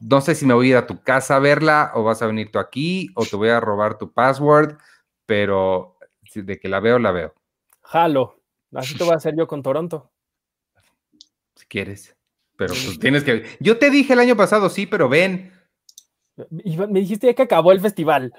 [0.00, 2.26] No sé si me voy a ir a tu casa a verla o vas a
[2.26, 4.76] venir tú aquí o te voy a robar tu password,
[5.26, 5.96] pero
[6.34, 7.34] de que la veo, la veo,
[7.82, 8.40] Jalo,
[8.74, 10.10] así te voy a hacer yo con Toronto.
[11.54, 12.16] si quieres.
[12.56, 13.44] Pero pues tienes que...
[13.60, 15.52] Yo te dije el año pasado, sí, pero ven.
[16.50, 18.32] Me dijiste ya que acabó el festival.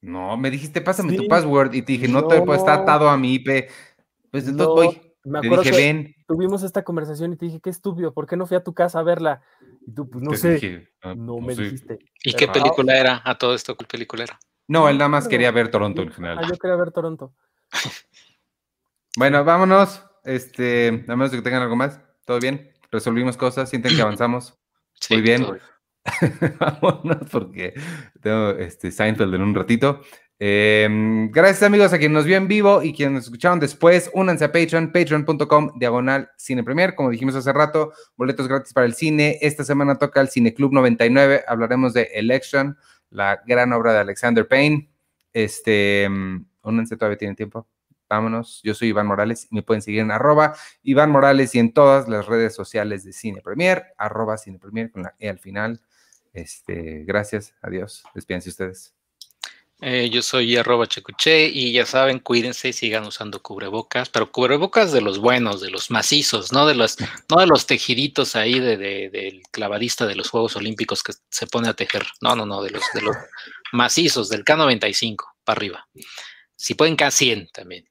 [0.00, 2.82] No, me dijiste, pásame tu password y te dije, no, te puedo estar No.
[2.82, 3.70] atado a mi IP.
[4.34, 5.12] Pues entonces No, voy.
[5.22, 6.14] Me acuerdo dije, que ven.
[6.26, 8.98] tuvimos esta conversación y te dije, qué estúpido, ¿por qué no fui a tu casa
[8.98, 9.42] a verla?
[9.86, 11.62] Y tú, pues no Te sé, dije, "Ah, no pues me sí".
[11.62, 11.98] dijiste.
[12.24, 13.22] ¿Y Pero- qué Ah, película era?
[13.24, 14.40] A todo esto, ¿qué película era?
[14.66, 16.46] No, él nada más quería ver Toronto en Ah, general.
[16.50, 17.32] yo quería ver Toronto.
[19.16, 20.04] Bueno, vámonos.
[20.24, 22.00] Este, a menos de que tengan algo más.
[22.26, 22.72] ¿Todo bien?
[22.90, 24.58] Resolvimos cosas, sienten que avanzamos.
[24.94, 25.42] Sí, Muy bien.
[25.42, 25.58] todo
[26.58, 27.74] Vámonos porque
[28.20, 30.00] tengo este Seinfeld en un ratito.
[30.40, 34.10] Eh, gracias amigos a quien nos vio en vivo y quienes nos escucharon después.
[34.14, 36.94] Únanse a Patreon, patreon.com, diagonal Cine Premier.
[36.94, 39.38] Como dijimos hace rato, boletos gratis para el cine.
[39.40, 41.44] Esta semana toca el Cine Club 99.
[41.46, 42.76] Hablaremos de Election,
[43.10, 44.90] la gran obra de Alexander Payne.
[45.32, 47.66] Este, mm, únanse, todavía tienen tiempo.
[48.08, 48.60] Vámonos.
[48.62, 52.08] Yo soy Iván Morales y me pueden seguir en arroba Iván Morales y en todas
[52.08, 55.80] las redes sociales de Cine Premier, arroba Cine Premier con la E al final.
[56.32, 58.94] Este, gracias, adiós, despídense ustedes.
[59.80, 64.92] Eh, yo soy arroba checuche y ya saben, cuídense y sigan usando cubrebocas, pero cubrebocas
[64.92, 66.96] de los buenos, de los macizos, no de los,
[67.28, 71.68] no de los tejiditos ahí de, del clavadista de los Juegos Olímpicos que se pone
[71.68, 72.06] a tejer.
[72.20, 73.16] No, no, no, de los, de los
[73.72, 75.88] macizos, del K95 para arriba.
[76.56, 77.88] Si pueden, K100 también.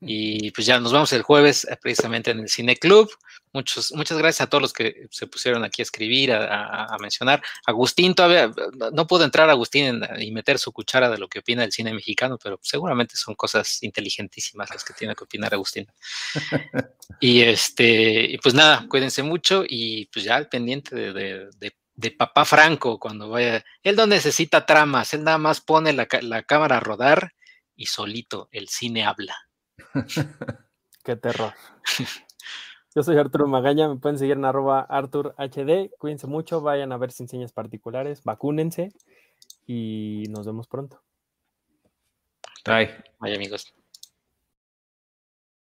[0.00, 3.10] Y pues ya nos vemos el jueves eh, precisamente en el Cine Club.
[3.54, 7.40] Muchos, muchas gracias a todos los que se pusieron aquí a escribir, a, mencionar.
[7.64, 8.50] Agustín todavía,
[8.92, 12.36] no pudo entrar Agustín y meter su cuchara de lo que opina del cine mexicano,
[12.42, 15.86] pero seguramente son cosas inteligentísimas las que tiene que opinar Agustín.
[17.20, 21.48] y este, y pues nada, cuídense mucho y pues ya al pendiente de,
[21.94, 23.64] de, papá Franco cuando vaya.
[23.84, 27.34] Él no necesita tramas, él nada más pone la, la cámara a rodar
[27.76, 29.36] y solito el cine habla.
[31.04, 31.54] Qué terror.
[32.94, 35.90] Yo soy Arturo Magaña, me pueden seguir en arroba Artur HD.
[35.98, 38.92] Cuídense mucho, vayan a ver sin señas particulares, vacúnense
[39.66, 41.00] y nos vemos pronto.
[42.64, 42.90] Bye.
[43.20, 43.74] Bye amigos.